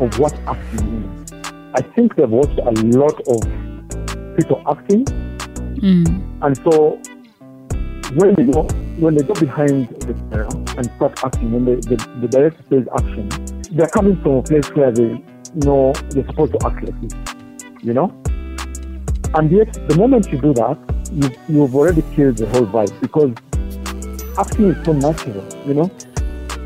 of 0.00 0.18
what 0.18 0.34
acting 0.46 1.00
means. 1.00 1.32
I 1.74 1.82
think 1.94 2.14
they've 2.16 2.28
watched 2.30 2.58
a 2.58 2.70
lot 2.96 3.16
of 3.26 4.36
people 4.36 4.62
acting, 4.68 5.04
Mm. 5.76 6.06
and 6.42 6.56
so 6.64 6.98
when 8.14 8.34
they 8.34 8.44
go 8.44 8.62
when 8.98 9.14
they 9.14 9.22
go 9.24 9.34
behind 9.34 9.88
the 10.00 10.14
camera 10.14 10.48
and 10.78 10.86
start 10.96 11.22
acting, 11.24 11.52
when 11.52 11.64
the, 11.66 11.76
the, 11.88 11.96
the 12.20 12.28
director 12.28 12.62
says 12.70 12.84
action, 12.98 13.28
they're 13.72 13.88
coming 13.88 14.16
from 14.22 14.32
a 14.36 14.42
place 14.42 14.68
where 14.74 14.90
they 14.92 15.22
know 15.66 15.92
they're 16.10 16.26
supposed 16.26 16.52
to 16.58 16.66
act 16.66 16.82
like 16.84 17.00
this, 17.02 17.12
you 17.82 17.92
know. 17.92 18.08
And 19.34 19.50
yet, 19.50 19.72
the 19.88 19.96
moment 19.98 20.30
you 20.32 20.40
do 20.40 20.54
that, 20.54 20.78
you, 21.12 21.30
you've 21.48 21.74
already 21.74 22.02
killed 22.14 22.36
the 22.36 22.46
whole 22.48 22.66
vibe 22.66 23.00
because 23.00 23.32
acting 24.38 24.66
is 24.70 24.84
so 24.84 24.92
natural, 24.92 25.44
you 25.66 25.74
know. 25.74 25.90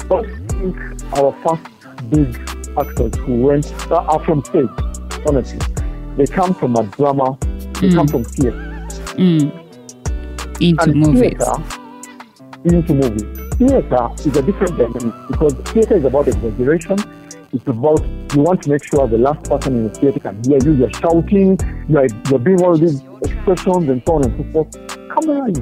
But 0.08 0.26
think 0.50 0.76
our 1.14 1.32
first 1.42 1.62
big 2.10 2.36
actors 2.78 3.14
who 3.24 3.42
went 3.42 3.72
uh, 3.90 3.96
are 3.96 4.24
from 4.24 4.44
stage, 4.44 4.68
honestly. 5.26 5.60
They 6.16 6.26
come 6.26 6.54
from 6.54 6.76
a 6.76 6.84
drama, 6.84 7.38
they 7.80 7.90
come 7.90 8.08
from 8.08 8.24
theater. 8.24 8.86
Mm. 9.16 9.56
Into 10.60 10.82
And 10.82 10.94
movies. 10.94 11.20
theater 11.20 11.80
into 12.64 12.94
movies. 12.94 13.22
Theater 13.56 14.08
is 14.18 14.36
a 14.36 14.42
different 14.42 14.76
dynamic 14.76 15.14
because 15.28 15.54
theater 15.72 15.96
is 15.96 16.04
about 16.04 16.28
exaggeration. 16.28 16.98
It's 17.52 17.66
about 17.66 18.00
you 18.34 18.42
want 18.42 18.62
to 18.62 18.70
make 18.70 18.84
sure 18.84 19.08
the 19.08 19.18
last 19.18 19.44
person 19.50 19.74
in 19.76 19.84
the 19.84 19.90
theater 19.90 20.20
can 20.20 20.42
hear 20.44 20.58
you. 20.62 20.72
You're 20.74 20.92
shouting, 20.92 21.58
you're, 21.88 22.06
you're 22.28 22.38
doing 22.38 22.62
all 22.62 22.76
these 22.76 23.02
expressions 23.24 23.88
and 23.88 24.00
so 24.06 24.14
on 24.14 24.24
and 24.24 24.34
so 24.38 24.52
forth. 24.52 24.88
Camera 25.10 25.50
is 25.50 25.58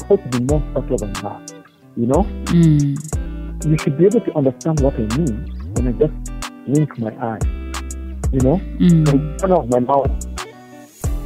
supposed 0.00 0.32
to 0.32 0.38
be 0.38 0.44
more 0.44 0.62
subtle 0.72 0.96
than 0.96 1.12
that. 1.14 1.52
You 1.96 2.06
know, 2.06 2.24
Mm. 2.48 3.66
you 3.66 3.76
should 3.78 3.98
be 3.98 4.06
able 4.06 4.20
to 4.20 4.34
understand 4.36 4.80
what 4.80 4.94
I 4.94 5.04
mean 5.18 5.52
when 5.74 5.88
I 5.88 5.92
just 5.92 6.14
blink 6.66 6.98
my 6.98 7.10
eye. 7.20 7.38
You 8.32 8.40
know, 8.40 8.56
Mm. 8.80 9.04
the 9.04 9.36
corner 9.40 9.56
of 9.56 9.68
my 9.68 9.80
mouth 9.80 10.10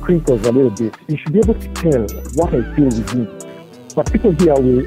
crinkles 0.00 0.44
a 0.46 0.50
little 0.52 0.70
bit. 0.70 0.96
You 1.06 1.16
should 1.16 1.32
be 1.32 1.38
able 1.38 1.54
to 1.54 1.68
tell 1.74 2.02
what 2.34 2.48
I 2.52 2.62
feel 2.74 2.86
with 2.86 2.98
within. 2.98 3.28
But 3.94 4.12
people 4.12 4.32
here 4.32 4.54
will, 4.54 4.84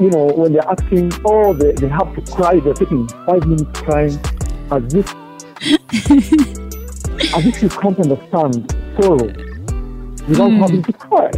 you 0.00 0.10
know, 0.10 0.26
when 0.34 0.52
they're 0.52 0.68
acting, 0.68 1.10
oh, 1.24 1.52
they, 1.54 1.72
they 1.72 1.88
have 1.88 2.14
to 2.16 2.32
cry. 2.32 2.58
They're 2.60 2.74
taking 2.74 3.06
five 3.26 3.46
minutes 3.46 3.80
crying 3.80 4.18
as 4.70 4.94
if, 4.94 5.14
as 7.34 7.46
if 7.46 7.62
you 7.62 7.68
can't 7.68 7.98
understand 8.00 8.70
sorrow 9.00 9.26
without 10.28 10.50
Mm. 10.50 10.58
having 10.60 10.82
to 10.82 10.92
cry. 10.92 11.30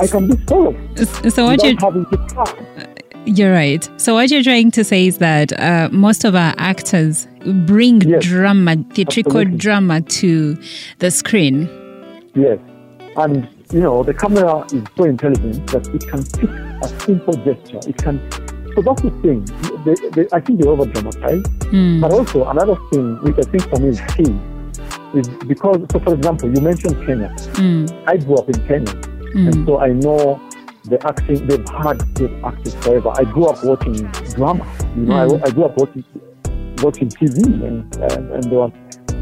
I 0.00 0.06
can 0.06 0.26
be 0.28 0.36
sorrowful 0.48 0.80
S- 0.96 1.34
So 1.34 1.44
what 1.46 1.62
you 1.62 1.70
without 1.74 1.92
having 1.92 2.06
to 2.06 2.16
cry. 2.34 2.86
You're 3.26 3.52
right. 3.52 3.86
So 3.98 4.14
what 4.14 4.30
you're 4.30 4.42
trying 4.42 4.70
to 4.72 4.82
say 4.82 5.06
is 5.06 5.18
that 5.18 5.52
uh, 5.60 5.88
most 5.92 6.24
of 6.24 6.34
our 6.34 6.54
actors 6.56 7.26
bring 7.66 8.00
Yes. 8.00 8.24
drama, 8.24 8.76
theatrical 8.94 9.32
Absolutely. 9.40 9.58
drama 9.58 10.00
to 10.00 10.56
the 11.00 11.10
screen. 11.10 11.68
Yes. 12.34 12.58
And, 13.16 13.46
you 13.72 13.80
know, 13.80 14.02
the 14.02 14.14
camera 14.14 14.64
is 14.72 14.82
so 14.96 15.04
intelligent 15.04 15.66
that 15.68 15.86
it 15.88 16.06
can 16.08 16.22
pick 16.24 16.50
a 16.82 16.88
simple 17.04 17.34
gesture. 17.34 17.80
It 17.88 17.96
can 17.98 18.20
so 18.74 18.82
that's 18.82 19.02
the 19.02 19.10
thing. 19.22 19.44
They, 19.84 19.94
they, 20.10 20.28
I 20.32 20.40
think 20.40 20.60
they 20.60 20.68
over 20.68 20.86
dramatize. 20.86 21.42
Mm. 21.72 22.00
But 22.00 22.12
also 22.12 22.48
another 22.48 22.76
thing 22.90 23.16
which 23.22 23.36
I 23.38 23.50
think 23.50 23.68
for 23.68 23.80
me 23.80 23.88
is 23.88 24.00
key 24.14 24.30
is 25.18 25.28
because 25.46 25.84
so 25.90 25.98
for 26.00 26.14
example 26.14 26.54
you 26.54 26.60
mentioned 26.60 26.96
Kenya. 27.06 27.28
Mm. 27.58 28.04
I 28.06 28.16
grew 28.16 28.36
up 28.36 28.48
in 28.48 28.54
Kenya 28.66 28.92
and 29.34 29.54
Mm. 29.54 29.66
so 29.66 29.78
I 29.78 29.88
know 29.92 30.40
the 30.84 30.98
acting 31.06 31.46
they've 31.46 31.68
had 31.68 32.00
they've 32.16 32.44
acted 32.44 32.72
forever. 32.82 33.12
I 33.14 33.24
grew 33.24 33.46
up 33.46 33.62
watching 33.64 33.94
drama. 34.34 34.66
You 34.96 35.02
know. 35.02 35.36
I, 35.36 35.46
I 35.46 35.50
grew 35.50 35.64
up 35.64 35.76
watching 35.76 36.04
watching 36.82 37.08
TV 37.08 37.44
and 37.66 37.94
and, 37.96 38.30
and 38.32 38.44
they 38.44 38.56
were, 38.56 38.72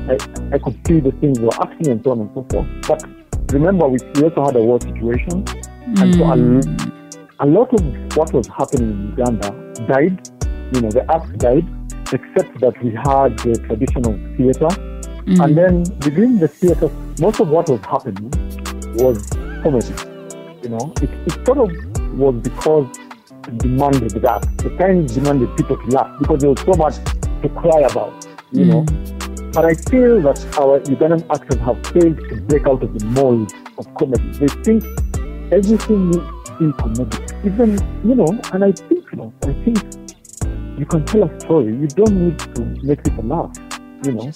I, 0.08 0.16
I 0.54 0.58
could 0.58 0.78
see 0.86 1.00
the 1.00 1.12
things 1.20 1.38
they 1.38 1.44
were 1.44 1.60
acting 1.60 1.88
and 1.88 2.02
so 2.04 2.12
on 2.12 2.20
and 2.20 2.30
so 2.34 2.46
forth. 2.50 2.66
But 2.86 3.04
remember 3.52 3.88
we, 3.88 3.98
we 4.14 4.22
also 4.24 4.44
had 4.44 4.56
a 4.56 4.62
war 4.62 4.80
situation 4.80 5.44
and 6.00 6.14
so 6.14 6.22
Mm. 6.24 7.40
a, 7.40 7.44
a 7.44 7.46
lot 7.46 7.72
of 7.72 8.16
what 8.16 8.32
was 8.32 8.46
happening 8.48 8.90
in 8.90 9.08
Uganda 9.16 9.50
died. 9.86 10.28
You 10.74 10.82
know, 10.82 10.90
the 10.90 11.04
arts 11.08 11.30
died, 11.38 11.66
except 12.12 12.60
that 12.60 12.74
we 12.82 12.90
had 12.90 13.38
the 13.38 13.58
traditional 13.66 14.12
theatre. 14.36 14.68
Mm. 15.24 15.44
And 15.44 15.56
then 15.56 15.74
within 16.04 16.38
the 16.38 16.48
theatre, 16.48 16.90
most 17.20 17.40
of 17.40 17.48
what 17.48 17.68
was 17.68 17.80
happening 17.80 18.30
was 18.96 19.30
comedy. 19.62 19.94
You 20.62 20.70
know, 20.70 20.92
it, 21.00 21.10
it 21.26 21.46
sort 21.46 21.58
of 21.58 21.70
was 22.18 22.34
because 22.42 22.86
it 23.46 23.58
demanded 23.58 24.10
that. 24.10 24.42
The 24.58 24.70
times 24.76 25.14
demanded 25.14 25.56
people 25.56 25.76
to 25.78 25.86
laugh 25.86 26.18
because 26.18 26.40
there 26.40 26.50
was 26.50 26.60
so 26.60 26.74
much 26.74 26.96
to 27.42 27.48
cry 27.48 27.80
about, 27.80 28.26
you 28.52 28.66
know. 28.66 28.84
But 29.52 29.64
I 29.64 29.74
feel 29.74 30.20
that 30.22 30.38
our 30.58 30.80
Ugandan 30.80 31.24
actors 31.30 31.58
have 31.60 31.84
failed 31.86 32.18
to 32.28 32.40
break 32.42 32.66
out 32.66 32.82
of 32.82 32.98
the 32.98 33.04
mold 33.06 33.52
of 33.78 33.92
comedy. 33.94 34.30
They 34.38 34.48
think 34.62 34.84
everything 35.52 36.10
needs 36.10 36.26
to 36.44 36.52
be 36.58 36.72
comedic. 36.72 37.44
Even, 37.44 37.70
you 38.08 38.14
know, 38.14 38.38
and 38.52 38.64
I 38.64 38.72
think, 38.72 39.04
you 39.10 39.18
know, 39.18 39.32
I 39.42 39.52
think 39.64 39.78
you 40.78 40.86
can 40.86 41.04
tell 41.04 41.24
a 41.24 41.40
story. 41.40 41.74
You 41.74 41.88
don't 41.88 42.12
need 42.12 42.38
to 42.38 42.64
make 42.82 43.02
people 43.02 43.24
laugh, 43.24 43.56
you 44.04 44.12
know. 44.12 44.30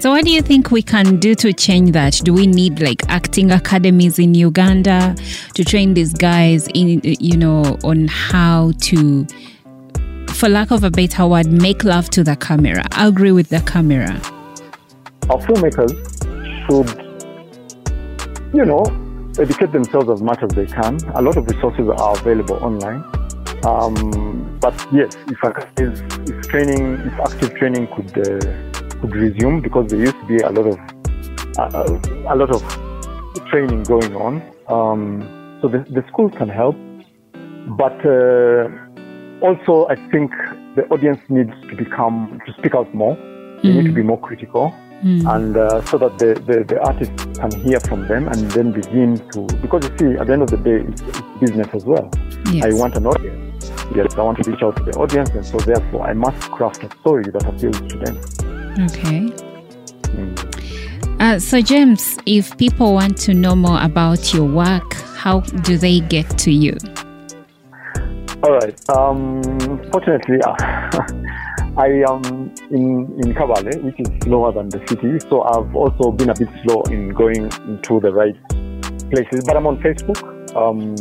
So, 0.00 0.10
what 0.10 0.24
do 0.24 0.30
you 0.30 0.42
think 0.42 0.70
we 0.70 0.80
can 0.82 1.16
do 1.16 1.34
to 1.36 1.52
change 1.52 1.90
that? 1.90 2.20
Do 2.22 2.32
we 2.32 2.46
need 2.46 2.80
like 2.80 3.02
acting 3.08 3.50
academies 3.50 4.18
in 4.20 4.32
Uganda 4.34 5.16
to 5.54 5.64
train 5.64 5.94
these 5.94 6.12
guys 6.12 6.68
in, 6.68 7.00
you 7.02 7.36
know, 7.36 7.78
on 7.82 8.06
how 8.06 8.72
to, 8.82 9.26
for 10.34 10.48
lack 10.48 10.70
of 10.70 10.84
a 10.84 10.90
better 10.90 11.26
word, 11.26 11.50
make 11.50 11.84
love 11.84 12.10
to 12.10 12.24
the 12.24 12.36
camera, 12.36 12.84
I 12.92 13.06
agree 13.06 13.32
with 13.32 13.48
the 13.48 13.60
camera? 13.60 14.20
our 15.30 15.38
filmmakers 15.40 15.92
should, 16.64 16.88
you 18.54 18.64
know, 18.64 18.82
educate 19.38 19.72
themselves 19.72 20.08
as 20.08 20.22
much 20.22 20.42
as 20.42 20.50
they 20.50 20.66
can. 20.66 20.96
A 21.14 21.22
lot 21.22 21.36
of 21.36 21.46
resources 21.46 21.88
are 21.88 22.16
available 22.18 22.56
online. 22.56 23.04
Um, 23.64 24.58
but 24.60 24.74
yes, 24.92 25.16
if, 25.28 25.38
if, 25.78 26.28
if 26.28 26.48
training, 26.48 26.94
if 26.94 27.12
active 27.20 27.54
training 27.56 27.88
could 27.88 28.10
uh, 28.18 29.00
could 29.00 29.14
resume, 29.14 29.60
because 29.60 29.90
there 29.90 30.00
used 30.00 30.18
to 30.20 30.26
be 30.26 30.38
a 30.38 30.50
lot 30.50 30.66
of 30.66 30.78
uh, 31.58 32.32
a 32.32 32.36
lot 32.36 32.50
of 32.50 32.62
training 33.50 33.82
going 33.82 34.14
on. 34.16 34.42
Um, 34.68 35.58
so 35.60 35.68
the, 35.68 35.78
the 35.90 36.04
schools 36.08 36.32
can 36.36 36.48
help, 36.48 36.76
but 37.76 37.98
uh, 38.06 38.68
also 39.42 39.86
I 39.88 39.96
think 40.10 40.30
the 40.76 40.86
audience 40.90 41.20
needs 41.28 41.52
to 41.70 41.76
become 41.76 42.40
to 42.46 42.52
speak 42.54 42.74
out 42.74 42.92
more. 42.94 43.16
They 43.62 43.72
need 43.72 43.86
to 43.86 43.92
be 43.92 44.02
more 44.02 44.20
critical 44.20 44.72
and 45.02 45.56
uh, 45.56 45.80
so 45.86 45.96
that 45.98 46.18
the, 46.18 46.34
the, 46.46 46.64
the 46.64 46.80
artists 46.80 47.24
can 47.38 47.52
hear 47.60 47.78
from 47.80 48.08
them 48.08 48.26
and 48.26 48.50
then 48.50 48.72
begin 48.72 49.16
to 49.30 49.46
because 49.62 49.88
you 49.88 49.96
see 49.98 50.18
at 50.18 50.26
the 50.26 50.32
end 50.32 50.42
of 50.42 50.50
the 50.50 50.56
day 50.56 50.80
it's, 50.88 51.00
it's 51.02 51.20
business 51.40 51.68
as 51.72 51.84
well 51.84 52.10
Yes. 52.50 52.64
i 52.64 52.72
want 52.72 52.96
an 52.96 53.06
audience 53.06 53.70
yes 53.94 54.12
i 54.16 54.22
want 54.22 54.42
to 54.42 54.50
reach 54.50 54.60
out 54.60 54.74
to 54.76 54.82
the 54.82 54.98
audience 54.98 55.30
and 55.30 55.46
so 55.46 55.56
therefore 55.58 56.04
i 56.04 56.12
must 56.12 56.40
craft 56.50 56.82
a 56.82 56.90
story 56.98 57.22
that 57.30 57.44
appeals 57.46 57.78
to 57.92 57.96
them 57.98 58.16
Okay. 58.86 59.20
Mm. 60.14 61.20
Uh, 61.20 61.38
so, 61.40 61.60
James, 61.60 62.16
if 62.26 62.56
people 62.58 62.94
want 62.94 63.16
to 63.18 63.34
know 63.34 63.56
more 63.56 63.82
about 63.82 64.32
your 64.32 64.44
work, 64.44 64.94
how 65.16 65.40
do 65.40 65.76
they 65.76 65.98
get 65.98 66.38
to 66.38 66.52
you? 66.52 66.76
All 68.42 68.52
right 68.52 68.90
um 68.90 69.42
fortunately 69.90 70.38
uh, 70.42 70.54
i 71.76 71.88
am 72.06 72.22
in 72.70 73.10
in 73.20 73.34
kabale 73.34 73.82
which 73.82 73.98
is 73.98 74.08
slower 74.22 74.52
than 74.52 74.68
the 74.68 74.80
city 74.86 75.18
so 75.28 75.42
i've 75.42 75.74
also 75.74 76.12
been 76.12 76.30
a 76.30 76.34
bit 76.34 76.48
slow 76.62 76.82
in 76.82 77.08
going 77.10 77.50
into 77.66 77.98
the 77.98 78.12
right 78.12 78.36
places 79.10 79.42
but 79.44 79.56
i'm 79.56 79.66
on 79.66 79.76
facebook 79.82 80.22
um 80.54 80.94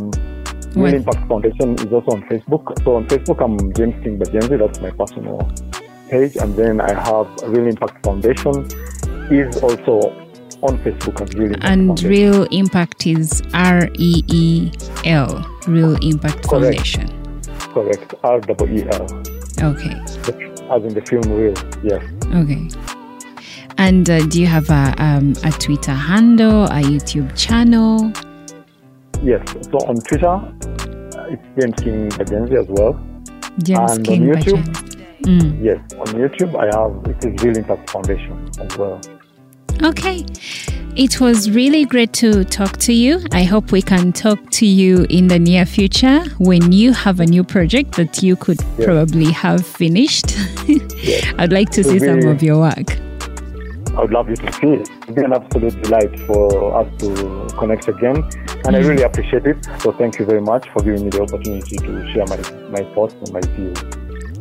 Reel 0.75 0.93
Impact 0.93 1.27
Foundation 1.27 1.73
is 1.75 1.91
also 1.91 2.11
on 2.11 2.21
Facebook. 2.23 2.83
So 2.83 2.95
on 2.97 3.07
Facebook, 3.07 3.41
I'm 3.41 3.73
James 3.73 3.95
King 4.03 4.19
Bagyenzi. 4.19 4.59
That's 4.59 4.79
my 4.79 4.91
personal 4.91 5.51
page. 6.09 6.35
And 6.35 6.55
then 6.55 6.81
I 6.81 6.93
have 6.93 7.27
Reel 7.49 7.67
Impact 7.67 8.05
Foundation 8.05 8.67
is 9.31 9.57
also 9.63 10.13
on 10.61 10.77
Facebook 10.79 11.21
as 11.21 11.33
Reel 11.33 11.53
Impact 11.53 11.65
And 11.65 11.87
Foundation. 11.87 12.09
Reel 12.09 12.43
Impact 12.51 13.07
is 13.07 13.41
R 13.53 13.89
E 13.97 14.23
E 14.27 14.71
L, 15.05 15.43
Reel 15.67 15.95
Impact 16.03 16.47
Correct. 16.47 16.49
Foundation. 16.49 17.16
Correct. 17.77 18.15
R 18.23 18.39
W 18.39 18.83
E 18.83 18.87
L. 18.91 19.05
Okay. 19.61 19.93
As 20.73 20.83
in 20.83 20.93
the 20.95 21.03
film 21.05 21.21
reel, 21.31 21.53
Yes. 21.83 22.03
Okay. 22.33 22.67
And 23.77 24.09
uh, 24.09 24.25
do 24.25 24.41
you 24.41 24.47
have 24.47 24.67
a, 24.71 24.95
um, 24.97 25.33
a 25.43 25.51
Twitter 25.51 25.93
handle, 25.93 26.65
a 26.65 26.81
YouTube 26.81 27.37
channel? 27.37 28.11
Yes. 29.21 29.47
So 29.69 29.77
on 29.85 29.97
Twitter, 29.97 30.27
uh, 30.27 31.29
it's 31.29 31.45
James 31.55 31.75
King 31.83 32.09
Bagyenzi 32.09 32.59
as 32.59 32.67
well. 32.67 32.99
James 33.59 33.97
And 33.97 34.07
on 34.07 34.15
YouTube? 34.25 34.63
Mm. 35.21 35.63
Yes. 35.63 35.93
On 35.93 36.07
YouTube, 36.07 36.55
I 36.57 36.65
have 36.73 37.15
it 37.15 37.23
is 37.23 37.43
Reel 37.43 37.57
Impact 37.57 37.91
Foundation 37.91 38.49
as 38.59 38.75
well. 38.75 38.99
Okay. 39.83 40.25
It 40.97 41.21
was 41.21 41.51
really 41.51 41.85
great 41.85 42.11
to 42.13 42.43
talk 42.43 42.77
to 42.77 42.91
you. 42.91 43.21
I 43.31 43.43
hope 43.43 43.71
we 43.71 43.83
can 43.83 44.11
talk 44.11 44.49
to 44.49 44.65
you 44.65 45.05
in 45.11 45.27
the 45.27 45.37
near 45.37 45.63
future 45.63 46.21
when 46.39 46.71
you 46.71 46.91
have 46.91 47.19
a 47.19 47.25
new 47.27 47.43
project 47.43 47.91
that 47.97 48.23
you 48.23 48.35
could 48.35 48.57
Yeah. 48.79 48.85
probably 48.85 49.31
have 49.31 49.63
finished. 49.63 50.35
Yes. 50.67 51.35
I'd 51.37 51.53
like 51.53 51.69
to 51.73 51.83
see 51.83 51.99
some 51.99 52.25
of 52.27 52.41
your 52.41 52.57
work. 52.57 52.97
I 53.95 54.01
would 54.01 54.11
love 54.11 54.27
you 54.27 54.37
to 54.37 54.51
see 54.53 54.69
it. 54.69 54.89
It'd 55.03 55.13
be 55.13 55.21
an 55.21 55.33
absolute 55.33 55.79
delight 55.83 56.19
for 56.21 56.75
us 56.81 56.87
to 57.01 57.47
connect 57.59 57.87
again. 57.87 58.23
And 58.65 58.75
I 58.75 58.81
mm. 58.81 58.89
really 58.89 59.03
appreciate 59.03 59.45
it. 59.45 59.63
So 59.81 59.91
thank 59.91 60.17
you 60.17 60.25
very 60.25 60.41
much 60.41 60.67
for 60.69 60.81
giving 60.81 61.03
me 61.03 61.09
the 61.11 61.21
opportunity 61.21 61.77
to 61.77 62.11
share 62.11 62.25
my, 62.25 62.37
my 62.69 62.83
thoughts 62.95 63.13
and 63.13 63.31
my 63.31 63.41
views. 63.53 63.77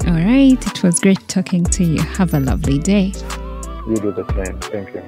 All 0.07 0.15
right. 0.15 0.67
It 0.67 0.83
was 0.83 1.01
great 1.01 1.21
talking 1.29 1.65
to 1.65 1.85
you. 1.85 2.01
Have 2.01 2.33
a 2.33 2.41
lovely 2.41 2.79
day. 2.79 3.13
You 3.87 3.97
do 3.97 4.11
the 4.11 4.25
same. 4.35 4.59
Thank 4.61 4.95
you. 4.95 5.03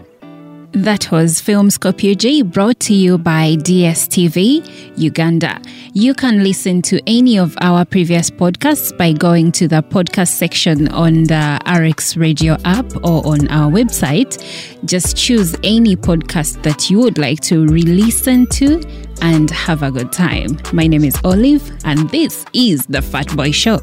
That 0.72 1.11
was 1.11 1.40
Film 1.40 1.68
Filmscope 1.68 2.42
UG 2.42 2.52
brought 2.52 2.78
to 2.81 2.94
you 2.94 3.16
by 3.16 3.57
DSTV 3.57 4.98
Uganda. 4.98 5.61
You 5.94 6.12
can 6.12 6.44
listen 6.44 6.83
to 6.83 7.00
any 7.07 7.38
of 7.38 7.57
our 7.62 7.87
previous 7.87 8.31
podcasts 8.31 8.96
by 8.96 9.12
going 9.12 9.50
to 9.52 9.66
the 9.66 9.83
podcast 9.83 10.28
section 10.28 10.88
on 10.88 11.24
the 11.24 11.59
RX 11.66 12.18
Radio 12.18 12.59
app 12.66 12.85
or 12.96 13.26
on 13.26 13.48
our 13.48 13.70
website. 13.70 14.38
Just 14.85 15.16
choose 15.16 15.57
any 15.64 15.96
podcast 15.96 16.62
that 16.64 16.90
you 16.90 16.98
would 17.00 17.16
like 17.16 17.40
to 17.40 17.66
re 17.66 17.83
listen 17.83 18.46
to 18.48 18.83
and 19.22 19.50
have 19.50 19.83
a 19.83 19.90
good 19.90 20.12
time. 20.12 20.59
My 20.74 20.87
name 20.87 21.04
is 21.04 21.16
Olive, 21.24 21.70
and 21.85 22.11
this 22.11 22.44
is 22.52 22.85
The 22.87 23.00
Fat 23.00 23.35
Boy 23.35 23.52
Show. 23.52 23.78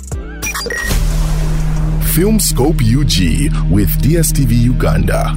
Filmscope 2.14 2.80
UG 2.80 3.72
with 3.72 3.90
DSTV 4.02 4.56
Uganda. 4.56 5.36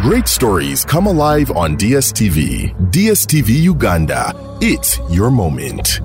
Great 0.00 0.28
stories 0.28 0.82
come 0.82 1.06
alive 1.06 1.50
on 1.50 1.76
DSTV. 1.76 2.74
DSTV 2.90 3.48
Uganda. 3.50 4.32
It's 4.62 4.98
your 5.10 5.30
moment. 5.30 6.00